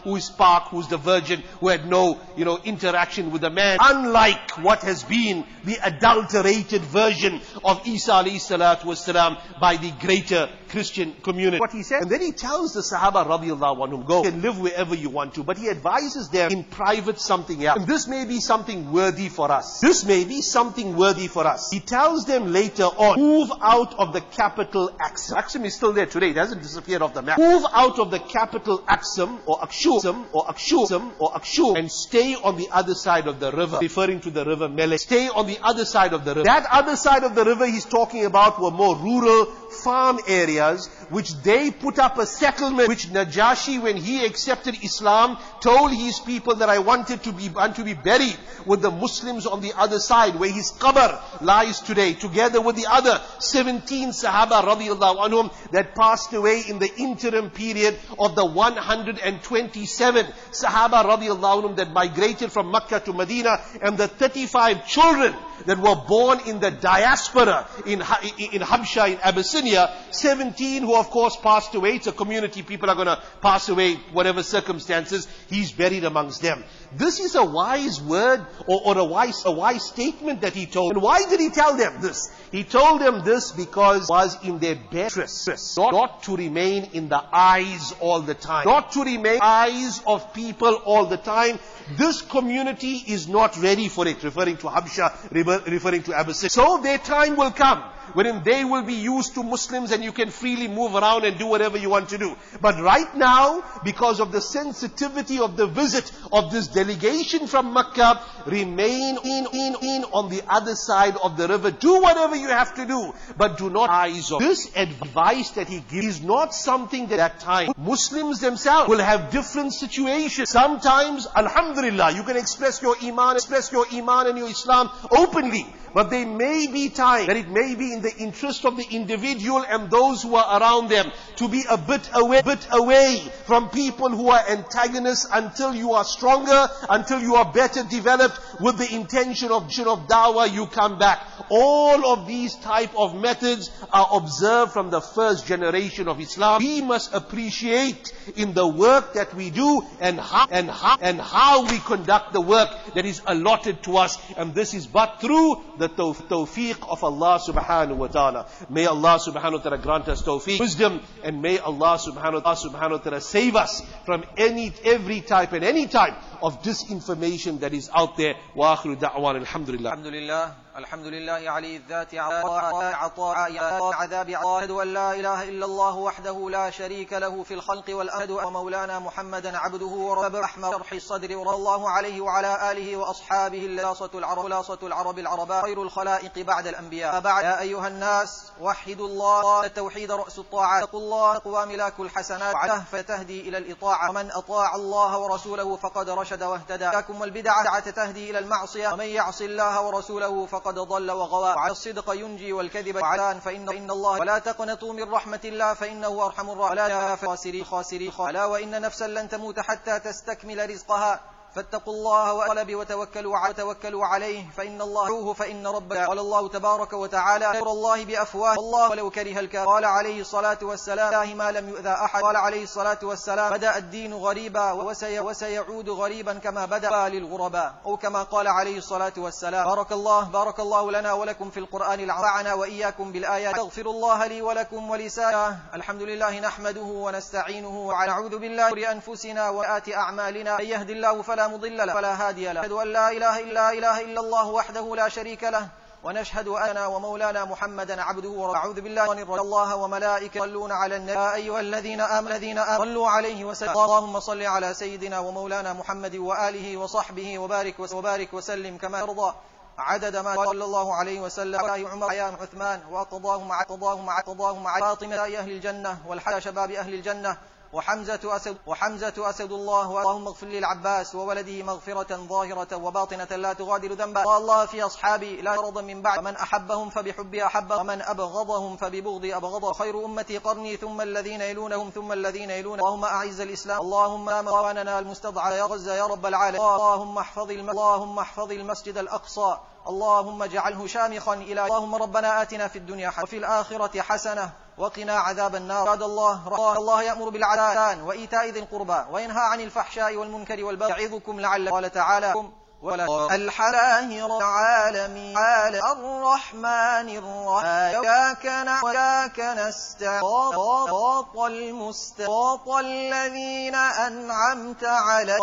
who 0.03 0.15
is 0.15 0.30
spark, 0.31 0.69
who's 0.69 0.87
the 0.87 0.97
virgin, 0.97 1.43
who 1.59 1.67
had 1.67 1.87
no, 1.87 2.19
you 2.37 2.45
know, 2.45 2.59
interaction 2.63 3.31
with 3.31 3.43
a 3.43 3.49
man. 3.49 3.77
Unlike 3.81 4.51
what 4.63 4.81
has 4.83 5.03
been 5.03 5.45
the 5.63 5.77
adulterated 5.83 6.81
version 6.81 7.41
of 7.63 7.85
Isa 7.87 8.11
alayhi 8.11 8.39
salatu 8.39 8.83
wasalam 8.83 9.37
by 9.59 9.77
the 9.77 9.91
greater 9.91 10.49
Christian 10.71 11.13
community. 11.21 11.59
What 11.59 11.71
he 11.71 11.83
said. 11.83 12.03
And 12.03 12.09
then 12.09 12.21
he 12.21 12.31
tells 12.31 12.73
the 12.73 12.81
Sahaba 12.81 13.25
radiallahu 13.25 13.77
anhum, 13.85 14.05
go 14.05 14.23
and 14.23 14.41
live 14.41 14.59
wherever 14.59 14.95
you 14.95 15.09
want 15.09 15.35
to. 15.35 15.43
But 15.43 15.57
he 15.57 15.69
advises 15.69 16.29
them 16.29 16.51
in 16.51 16.63
private 16.63 17.19
something 17.19 17.63
else. 17.63 17.79
And 17.79 17.87
this 17.87 18.07
may 18.07 18.25
be 18.25 18.39
something 18.39 18.91
worthy 18.91 19.29
for 19.29 19.51
us. 19.51 19.79
This 19.81 20.05
may 20.05 20.23
be 20.23 20.41
something 20.41 20.95
worthy 20.95 21.27
for 21.27 21.45
us. 21.45 21.69
He 21.71 21.79
tells 21.79 22.25
them 22.25 22.51
later 22.53 22.85
on, 22.85 23.19
move 23.19 23.51
out 23.61 23.99
of 23.99 24.13
the 24.13 24.21
capital 24.21 24.95
Axum. 24.99 25.37
Axum 25.37 25.65
is 25.65 25.75
still 25.75 25.93
there 25.93 26.05
today. 26.05 26.29
It 26.29 26.37
hasn't 26.37 26.61
disappeared 26.61 27.01
off 27.01 27.13
the 27.13 27.21
map. 27.21 27.37
Move 27.37 27.65
out 27.73 27.99
of 27.99 28.09
the 28.09 28.19
capital 28.19 28.83
Axum 28.87 29.39
or 29.45 29.59
Akshum 29.59 30.25
or 30.31 30.45
Akshum 30.45 31.11
or 31.19 31.33
Akshum 31.33 31.77
and 31.77 31.91
stay 31.91 32.35
on 32.35 32.55
the 32.57 32.69
other 32.71 32.95
side 32.95 33.27
of 33.27 33.39
the 33.39 33.51
river. 33.51 33.79
Referring 33.81 34.21
to 34.21 34.31
the 34.31 34.45
river 34.45 34.69
Melek. 34.69 34.99
Stay 34.99 35.27
on 35.27 35.47
the 35.47 35.59
other 35.61 35.85
side 35.85 36.13
of 36.13 36.23
the 36.23 36.35
river. 36.35 36.45
That 36.45 36.65
other 36.71 36.95
side 36.95 37.23
of 37.23 37.35
the 37.35 37.43
river 37.43 37.65
he's 37.65 37.85
talking 37.85 38.25
about 38.25 38.61
were 38.61 38.71
more 38.71 38.95
rural 38.95 39.45
farm 39.71 40.19
areas 40.27 40.89
which 41.11 41.35
they 41.43 41.71
put 41.71 41.99
up 41.99 42.17
a 42.17 42.25
settlement 42.25 42.87
which 42.87 43.07
Najashi 43.07 43.81
when 43.81 43.97
he 43.97 44.25
accepted 44.25 44.75
Islam 44.83 45.37
told 45.59 45.91
his 45.91 46.19
people 46.19 46.55
that 46.55 46.69
I 46.69 46.79
wanted 46.79 47.23
to 47.23 47.33
be 47.33 47.49
want 47.49 47.75
to 47.75 47.83
be 47.83 47.93
buried 47.93 48.37
with 48.65 48.81
the 48.81 48.91
Muslims 48.91 49.45
on 49.45 49.61
the 49.61 49.73
other 49.77 49.99
side 49.99 50.35
where 50.35 50.51
his 50.51 50.71
qabr 50.71 51.19
lies 51.41 51.81
today 51.81 52.13
together 52.13 52.61
with 52.61 52.77
the 52.77 52.87
other 52.89 53.21
17 53.39 54.09
Sahaba 54.09 54.63
radiallahu 54.63 55.27
anhum 55.27 55.71
that 55.71 55.95
passed 55.95 56.33
away 56.33 56.63
in 56.67 56.79
the 56.79 56.89
interim 56.95 57.49
period 57.49 57.97
of 58.17 58.35
the 58.35 58.45
127 58.45 60.25
Sahaba 60.51 61.03
radiallahu 61.03 61.63
anhum 61.63 61.75
that 61.75 61.91
migrated 61.91 62.51
from 62.51 62.71
Makkah 62.71 63.01
to 63.01 63.13
Medina 63.13 63.59
and 63.81 63.97
the 63.97 64.07
35 64.07 64.87
children 64.87 65.35
that 65.65 65.77
were 65.77 65.95
born 66.07 66.39
in 66.47 66.59
the 66.59 66.71
diaspora 66.71 67.67
in, 67.85 68.01
in 68.01 68.61
Habsha, 68.61 69.11
in 69.11 69.19
Abyssinia, 69.19 69.93
17 70.11 70.83
who 70.83 71.00
of 71.01 71.09
course 71.09 71.35
passed 71.35 71.75
away. 71.75 71.95
It's 71.95 72.07
a 72.07 72.11
community, 72.11 72.61
people 72.61 72.89
are 72.89 72.95
going 72.95 73.07
to 73.07 73.21
pass 73.41 73.67
away, 73.69 73.95
whatever 74.13 74.43
circumstances, 74.43 75.27
he's 75.49 75.71
buried 75.71 76.03
amongst 76.05 76.41
them. 76.41 76.63
This 76.95 77.19
is 77.19 77.35
a 77.35 77.43
wise 77.43 78.01
word 78.01 78.45
or, 78.67 78.81
or 78.85 78.97
a 78.97 79.03
wise, 79.03 79.43
a 79.45 79.51
wise 79.51 79.83
statement 79.83 80.41
that 80.41 80.53
he 80.53 80.65
told. 80.65 80.93
And 80.93 81.01
why 81.01 81.27
did 81.27 81.39
he 81.39 81.49
tell 81.49 81.75
them 81.75 82.01
this? 82.01 82.29
He 82.51 82.63
told 82.63 83.01
them 83.01 83.23
this 83.25 83.51
because 83.51 84.03
it 84.03 84.13
was 84.13 84.37
in 84.43 84.59
their 84.59 84.75
best 84.75 85.17
interest, 85.17 85.77
not, 85.77 85.91
not 85.91 86.23
to 86.23 86.35
remain 86.35 86.89
in 86.93 87.09
the 87.09 87.23
eyes 87.31 87.93
all 87.99 88.21
the 88.21 88.35
time, 88.35 88.65
not 88.65 88.91
to 88.93 89.03
remain 89.03 89.39
eyes 89.41 90.01
of 90.05 90.33
people 90.33 90.75
all 90.85 91.05
the 91.05 91.17
time. 91.17 91.59
This 91.97 92.21
community 92.21 93.03
is 93.07 93.27
not 93.27 93.57
ready 93.57 93.87
for 93.87 94.07
it, 94.07 94.23
referring 94.23 94.57
to 94.57 94.67
Habsha, 94.67 95.31
referring 95.31 96.03
to 96.03 96.13
Abyssinia. 96.13 96.49
So 96.49 96.79
their 96.81 96.97
time 96.97 97.35
will 97.35 97.51
come 97.51 97.83
wherein 98.13 98.43
they 98.43 98.63
will 98.63 98.83
be 98.83 98.93
used 98.93 99.33
to 99.35 99.43
Muslims 99.43 99.91
and 99.91 100.03
you 100.03 100.11
can 100.11 100.29
freely 100.29 100.67
move 100.67 100.95
around 100.95 101.25
and 101.25 101.37
do 101.37 101.47
whatever 101.47 101.77
you 101.77 101.89
want 101.89 102.09
to 102.09 102.17
do. 102.17 102.35
But 102.61 102.79
right 102.79 103.15
now, 103.15 103.63
because 103.83 104.19
of 104.19 104.31
the 104.31 104.41
sensitivity 104.41 105.39
of 105.39 105.57
the 105.57 105.67
visit 105.67 106.11
of 106.31 106.51
this 106.51 106.67
delegation 106.67 107.47
from 107.47 107.73
Makkah, 107.73 108.21
remain 108.45 109.17
in, 109.23 109.47
in, 109.53 109.75
in 109.81 110.03
on 110.11 110.29
the 110.29 110.41
other 110.47 110.75
side 110.75 111.15
of 111.17 111.37
the 111.37 111.47
river. 111.47 111.71
Do 111.71 112.01
whatever 112.01 112.35
you 112.35 112.49
have 112.49 112.75
to 112.75 112.85
do, 112.85 113.13
but 113.37 113.57
do 113.57 113.69
not 113.69 113.89
eyes 113.89 114.31
on. 114.31 114.41
This 114.41 114.71
advice 114.75 115.51
that 115.51 115.67
he 115.67 115.79
gives 115.79 116.11
is 116.11 116.21
not 116.21 116.53
something 116.53 117.07
that 117.07 117.19
at 117.19 117.39
time 117.39 117.71
Muslims 117.77 118.39
themselves 118.39 118.89
will 118.89 118.99
have 118.99 119.31
different 119.31 119.73
situations. 119.73 120.49
Sometimes, 120.49 121.27
alhamdulillah, 121.35 122.11
you 122.11 122.23
can 122.23 122.37
express 122.37 122.81
your 122.81 122.95
iman, 123.03 123.35
express 123.35 123.71
your 123.71 123.85
iman 123.93 124.27
and 124.27 124.37
your 124.37 124.49
Islam 124.49 124.89
openly. 125.11 125.65
But 125.93 126.09
there 126.09 126.25
may 126.25 126.67
be 126.67 126.89
time 126.89 127.27
that 127.27 127.35
it 127.35 127.49
may 127.49 127.75
be 127.75 127.93
in 127.93 128.00
the 128.01 128.15
interest 128.17 128.65
of 128.65 128.77
the 128.77 128.85
individual 128.91 129.63
and 129.67 129.89
those 129.89 130.23
who 130.23 130.35
are 130.35 130.59
around 130.59 130.89
them 130.89 131.11
to 131.37 131.47
be 131.47 131.63
a 131.69 131.77
bit 131.77 132.09
away, 132.13 132.41
bit 132.41 132.67
away 132.71 133.19
from 133.45 133.69
people 133.69 134.09
who 134.09 134.29
are 134.29 134.43
antagonists 134.49 135.27
until 135.31 135.73
you 135.73 135.93
are 135.93 136.03
stronger, 136.03 136.67
until 136.89 137.19
you 137.19 137.35
are 137.35 137.51
better 137.51 137.83
developed 137.83 138.39
with 138.59 138.77
the 138.77 138.93
intention 138.93 139.51
of, 139.51 139.63
of 139.63 140.07
dawah, 140.07 140.51
you 140.51 140.65
come 140.67 140.97
back. 140.99 141.25
All 141.49 142.13
of 142.13 142.27
these 142.27 142.55
type 142.55 142.91
of 142.97 143.15
methods 143.15 143.71
are 143.91 144.07
observed 144.13 144.71
from 144.71 144.89
the 144.89 145.01
first 145.01 145.47
generation 145.47 146.07
of 146.07 146.19
Islam. 146.19 146.61
We 146.61 146.81
must 146.81 147.13
appreciate 147.13 148.13
in 148.35 148.53
the 148.53 148.67
work 148.67 149.13
that 149.13 149.33
we 149.33 149.49
do 149.49 149.81
and 149.99 150.19
how, 150.19 150.47
and 150.49 150.69
how, 150.69 150.97
and 151.01 151.19
how 151.19 151.69
we 151.69 151.79
conduct 151.79 152.33
the 152.33 152.41
work 152.41 152.69
that 152.95 153.05
is 153.05 153.21
allotted 153.25 153.83
to 153.83 153.97
us. 153.97 154.17
And 154.37 154.53
this 154.53 154.73
is 154.73 154.87
but 154.87 155.19
through 155.21 155.61
the 155.77 155.89
tawfiq 155.89 156.89
of 156.89 157.03
Allah 157.03 157.39
subhanahu 157.45 157.90
wa 157.97 158.07
ta'ala. 158.07 158.47
May 158.69 158.85
Allah 158.85 159.19
subhanahu 159.19 159.53
wa 159.53 159.59
ta'ala 159.59 159.77
grant 159.77 160.07
us 160.07 160.21
tawfiq, 160.23 160.59
wisdom, 160.59 161.01
and 161.23 161.41
may 161.41 161.59
Allah 161.59 161.97
subhanahu 161.97 162.43
wa 162.43 162.97
ta'ala 162.97 163.21
save 163.21 163.55
us 163.55 163.81
from 164.05 164.23
any, 164.37 164.73
every 164.83 165.21
type 165.21 165.53
and 165.53 165.63
any 165.63 165.87
type 165.87 166.15
of 166.41 166.61
disinformation 166.63 167.59
that 167.59 167.73
is 167.73 167.89
out 167.93 168.17
there. 168.17 168.35
Wa 168.55 168.75
akhiru 168.75 168.97
da'wan 168.97 169.35
alhamdulillah. 169.37 169.91
Alhamdulillah. 169.91 170.55
الحمد 170.77 171.05
لله 171.05 171.51
علي 171.51 171.75
الذات 171.75 172.15
عطاء 172.15 173.53
عذاب 173.93 174.29
أشهد 174.29 174.71
أن 174.71 174.93
لا 174.93 175.13
إله 175.13 175.43
إلا 175.43 175.65
الله 175.65 175.95
وحده 175.95 176.49
لا 176.49 176.69
شريك 176.69 177.13
له 177.13 177.43
في 177.43 177.53
الخلق 177.53 177.85
والأمد 177.89 178.31
ومولانا 178.31 178.99
محمدا 178.99 179.57
عبده 179.57 179.85
ورب 179.85 180.35
رحمة 180.35 180.71
شرح 180.71 180.93
الصدر 180.93 181.37
ورضى 181.37 181.55
الله 181.55 181.89
عليه 181.89 182.21
وعلى 182.21 182.71
آله 182.71 182.97
وأصحابه 182.97 183.65
اللاصة 183.65 184.09
العرب 184.13 184.45
لاصة 184.45 184.77
العرب 184.83 185.19
العرباء. 185.19 185.61
خير 185.61 185.81
الخلائق 185.81 186.39
بعد 186.39 186.67
الأنبياء. 186.67 187.19
بعد 187.19 187.43
يا 187.43 187.59
أيها 187.59 187.87
الناس 187.87 188.51
وحدوا 188.61 189.07
الله 189.07 189.65
التوحيد 189.65 190.11
رأس 190.11 190.39
الطاعات 190.39 190.83
اتقوا 190.83 190.99
الله 190.99 191.37
تقوى 191.37 191.65
ملاك 191.65 191.99
الحسنات. 191.99 192.55
وعده 192.55 192.83
فتهدي 192.91 193.49
إلى 193.49 193.57
الإطاعة. 193.57 194.09
ومن 194.09 194.31
أطاع 194.31 194.75
الله 194.75 195.17
ورسوله 195.17 195.75
فقد 195.75 196.09
رشد 196.09 196.43
واهتدى. 196.43 196.85
لكم 196.85 197.21
والبدعة 197.21 197.79
تهدي 197.79 198.29
إلى 198.29 198.39
المعصية. 198.39 198.93
ومن 198.93 199.05
يعص 199.05 199.41
الله 199.41 199.81
ورسوله 199.81 200.45
فقد 200.45 200.60
فقد 200.61 200.79
ضل 200.79 201.11
وغوى. 201.11 201.49
وعلى 201.49 201.71
الصدق 201.71 202.13
ينجي 202.13 202.53
والكذب 202.53 202.95
وعلان 202.95 203.39
فإن 203.39 203.69
إن 203.69 203.91
الله 203.91 204.19
ولا 204.19 204.39
تقنطوا 204.39 204.93
من 204.93 205.09
رحمة 205.09 205.39
الله. 205.45 205.73
فإنه 205.73 206.25
أرحم 206.25 206.49
الراحمين. 206.49 206.79
ولا 206.79 207.15
خاسري 207.15 207.63
خاسري 207.63 208.11
ألا 208.19 208.45
وإن 208.45 208.81
نفسا 208.81 209.07
لن 209.07 209.29
تموت 209.29 209.59
حتى 209.59 209.99
تستكمل 209.99 210.69
رزقها. 210.69 211.19
فاتقوا 211.55 211.93
الله 211.93 212.33
وقلب 212.33 212.75
وتوكلوا 212.75 213.49
وتوكلوا 213.49 214.05
عليه 214.05 214.45
فإن 214.57 214.81
الله 214.81 215.05
عوه 215.05 215.33
فإن 215.33 215.67
ربك 215.67 215.97
قال 215.97 216.19
الله 216.19 216.47
تبارك 216.47 216.93
وتعالى 216.93 217.51
نور 217.55 217.71
الله 217.71 218.05
بأفواه. 218.05 218.53
الله 218.53 218.89
ولو 218.89 219.09
كره 219.09 219.39
الكافر. 219.39 219.71
قال 219.71 219.85
عليه 219.85 220.21
الصلاة 220.21 220.57
والسلام 220.61 221.13
الله 221.13 221.33
ما 221.33 221.51
لم 221.51 221.69
يؤذى 221.69 221.89
أحد. 221.89 222.21
قال 222.21 222.35
عليه 222.35 222.63
الصلاة 222.63 222.99
والسلام 223.03 223.53
بدأ 223.53 223.77
الدين 223.77 224.13
غريبا 224.13 224.71
وسي 224.71 225.19
وسيعود 225.19 225.89
غريبا 225.89 226.33
كما 226.33 226.65
بدأ 226.65 227.09
للغرباء. 227.09 227.73
أو 227.85 227.97
كما 227.97 228.23
قال 228.23 228.47
عليه 228.47 228.77
الصلاة 228.77 229.13
والسلام 229.17 229.67
بارك 229.67 229.91
الله 229.91 230.23
بارك 230.23 230.59
الله 230.59 230.91
لنا 230.91 231.13
ولكم 231.13 231.49
في 231.49 231.59
القرآن 231.59 231.99
العظيم 231.99 232.59
وإياكم 232.59 233.11
بالآيات. 233.11 233.59
أغفر 233.59 233.85
الله 233.85 234.25
لي 234.25 234.41
ولكم 234.41 234.89
ولسائر. 234.89 235.53
الحمد 235.73 236.01
لله 236.01 236.39
نحمده 236.39 236.81
ونستعينه 236.81 237.79
ونعوذ 237.79 238.37
بالله 238.37 238.69
لأنفسنا 238.69 239.49
وآت 239.49 239.93
أعمالنا. 239.93 240.57
من 240.57 240.65
يهد 240.65 240.89
الله 240.89 241.21
فلا 241.21 241.40
مضل 241.47 241.77
له 241.77 241.93
فلا 241.93 242.27
هادي 242.27 242.51
له. 242.53 242.61
أشهد 242.61 242.71
أن 242.71 242.87
لا 242.87 243.11
إله 243.11 243.39
إلا 243.39 243.71
إله 243.71 244.01
إلا 244.01 244.19
الله 244.19 244.47
وحده 244.47 244.95
لا 244.95 245.09
شريك 245.09 245.43
له 245.43 245.67
ونشهد 246.03 246.47
أن 246.47 246.77
ومولانا 246.77 247.45
محمدا 247.45 248.01
عبده 248.01 248.29
ورسوله. 248.29 248.73
بالله 248.73 249.13
من 249.13 249.39
الله 249.39 249.75
وملائكته 249.75 250.37
يصلون 250.37 250.71
على 250.71 250.95
النبي. 250.95 251.11
يا 251.11 251.33
أيها 251.33 251.59
الذين 251.59 252.01
آمنوا 252.01 252.31
الذين 252.31 252.57
آمنوا 252.57 252.85
صلوا 252.85 253.09
عليه 253.09 253.45
وسلم 253.45 253.69
اللهم 253.69 254.19
صل 254.19 254.41
على 254.41 254.73
سيدنا 254.73 255.19
ومولانا 255.19 255.73
محمد 255.73 256.15
وآله 256.15 256.77
وصحبه 256.77 257.39
وبارك 257.39 257.79
وبارك 257.79 258.33
وسلم 258.33 258.77
كما 258.77 258.99
يرضى. 258.99 259.33
عدد 259.77 260.15
ما 260.15 260.35
صلى 260.35 260.63
الله 260.63 260.95
عليه 260.95 261.19
وسلم. 261.21 261.63
ولا 261.63 261.89
عمر 261.89 262.09
عيان 262.09 262.35
عثمان 262.41 262.81
وقضاه 262.91 263.43
مع 263.43 263.61
قضاه 263.61 264.01
مع 264.01 264.19
قضاه 264.19 264.59
مع 264.59 264.79
فاطمة 264.79 265.15
أهل 265.15 265.51
الجنة 265.51 265.97
والحياة 266.07 266.39
شباب 266.39 266.71
أهل 266.71 266.93
الجنة. 266.93 267.37
وحمزة 267.73 268.35
أسد 268.35 268.57
وحمزة 268.67 269.13
أسد 269.17 269.51
الله 269.51 270.01
اللهم 270.01 270.27
اغفر 270.27 270.47
للعباس 270.47 271.15
وولده 271.15 271.63
مغفرة 271.63 272.15
ظاهرة 272.15 272.75
وباطنة 272.75 273.35
لا 273.35 273.53
تغادر 273.53 273.93
ذنبا. 273.93 274.27
والله 274.27 274.65
في 274.65 274.83
أصحابي 274.83 275.41
لا 275.41 275.53
يرضى 275.53 275.81
من 275.93 276.01
بعد 276.01 276.19
من 276.19 276.35
أحبهم 276.35 276.89
فبحبي 276.89 277.45
أحب 277.45 277.71
ومن 277.71 278.01
أبغضهم 278.01 278.77
فببغضي 278.77 279.35
أبغض. 279.35 279.71
خير 279.71 280.05
أمتي 280.05 280.37
قرني 280.37 280.77
ثم 280.77 281.01
الذين 281.01 281.41
يلونهم 281.41 281.89
ثم 281.89 282.11
الذين 282.11 282.49
يلونهم 282.49 282.79
اللهم 282.79 283.05
أعز 283.05 283.41
الإسلام. 283.41 283.81
اللهم 283.81 284.29
أماننا 284.29 284.99
المستضعف 284.99 285.53
يا 285.53 285.63
غزة 285.63 285.95
يا 285.95 286.05
رب 286.05 286.25
العالمين. 286.25 286.61
اللهم 286.61 288.19
احفظ 288.19 288.51
المسجد 288.51 288.97
الأقصى. 288.97 289.57
اللهم 289.87 290.43
اجعله 290.43 290.87
شامخا 290.87 291.33
إلى 291.33 291.65
اللهم 291.65 291.95
ربنا 291.95 292.41
آتنا 292.41 292.67
في 292.67 292.77
الدنيا 292.77 293.09
حسنة 293.09 293.23
وفي 293.23 293.37
الآخرة 293.37 294.01
حسنة 294.01 294.49
وقنا 294.77 295.13
عذاب 295.13 295.55
النار. 295.55 295.89
عباد 295.89 296.03
الله 296.03 296.39
الله 296.77 297.03
يأمر 297.03 297.29
بالعدل 297.29 298.01
وإيتاء 298.01 298.49
ذي 298.49 298.59
القربى 298.59 299.05
وينهى 299.11 299.41
عن 299.41 299.61
الفحشاء 299.61 300.15
والمنكر 300.15 300.63
والبغي 300.63 301.03
يعظكم 301.03 301.39
لعلكم 301.39 301.75
قال 301.75 301.91
تعالى 301.91 302.33
ولا 302.81 303.35
الحلاهر 303.35 304.37
العالمين. 304.37 305.37
الرحمن 305.37 307.07
الرحيم 307.17 308.03
إياك 308.03 308.45
وإياك 308.83 309.39
نستعط 309.39 311.37
المستقاط 311.37 312.69
الذين 312.69 313.75
أنعمت 313.75 314.83
على 314.83 315.37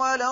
ولا 0.00 0.28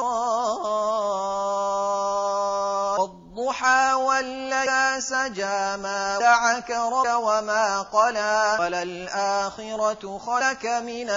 والضحى 3.38 3.92
والليل 3.92 5.02
سجى 5.02 5.76
ما 5.76 6.18
دعك 6.18 6.70
ربك 6.70 7.08
وما 7.14 7.82
قلى 7.82 8.56
وللآخرة 8.60 10.18
خلك 10.26 10.66
من 10.66 11.10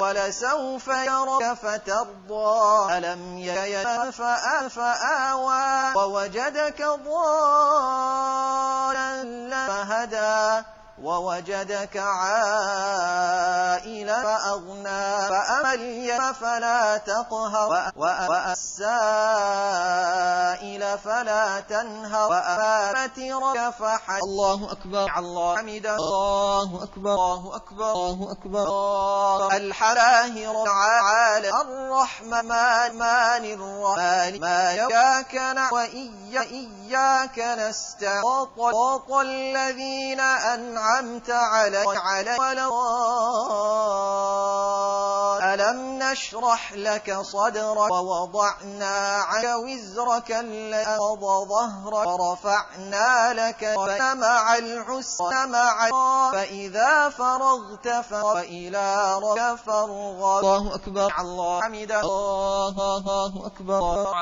ولسوف 0.00 0.88
يرك 0.88 1.52
فترضى 1.62 2.98
ألم 2.98 3.38
يك 3.38 3.88
فآوى 4.68 5.94
ووجدك 5.96 6.82
ضالا 7.06 8.34
فهدى 9.66 10.64
ووجدك 11.02 11.96
عائلا 11.96 13.02
فأغنى 14.22 15.28
فأمل 15.28 16.34
فلا 16.40 16.96
تقهر 16.96 17.90
والسائل 18.80 20.02
فلا 20.98 21.60
تنهر 21.60 22.30
وأماترك 22.30 23.74
فحج 23.78 24.20
الله 24.22 24.72
أكبر 24.72 25.18
الله 25.18 25.56
حمد 25.56 25.86
الله 25.86 26.82
أكبر 26.82 27.14
الله 27.14 27.56
أكبر 27.56 27.92
الله 27.92 28.32
أكبر. 28.32 29.56
الحلاهر 29.56 30.68
عال 30.68 31.46
الرحمن 31.46 32.98
الرحمن 33.44 34.40
ما 34.40 34.72
ياك 34.72 35.34
وإياك 35.72 37.38
نستعط 37.38 39.10
الذين 39.20 40.20
أنعم 40.20 41.04
أنعمت 41.04 41.30
علي 41.30 41.84
على 41.86 42.36
ألم 45.54 45.98
نشرح 46.02 46.72
لك 46.72 47.18
صدرك 47.22 47.90
ووضعنا 47.90 48.63
عنك 48.84 49.44
وزرك 49.64 50.30
الذي 50.30 50.96
ظهرك 51.48 52.06
ورفعنا 52.06 53.32
لك 53.32 53.62
مع 54.14 54.56
العسر 54.56 55.46
مع 55.46 55.88
فإذا 56.32 57.08
فرغت 57.08 57.88
فإلى 57.88 59.14
ربك 59.22 59.58
فارغب 59.66 60.44
الله 60.44 60.74
أكبر. 60.74 61.12
الله 61.18 61.60
حمد 61.62 61.92
الله 61.92 63.46
أكبر. 63.46 64.14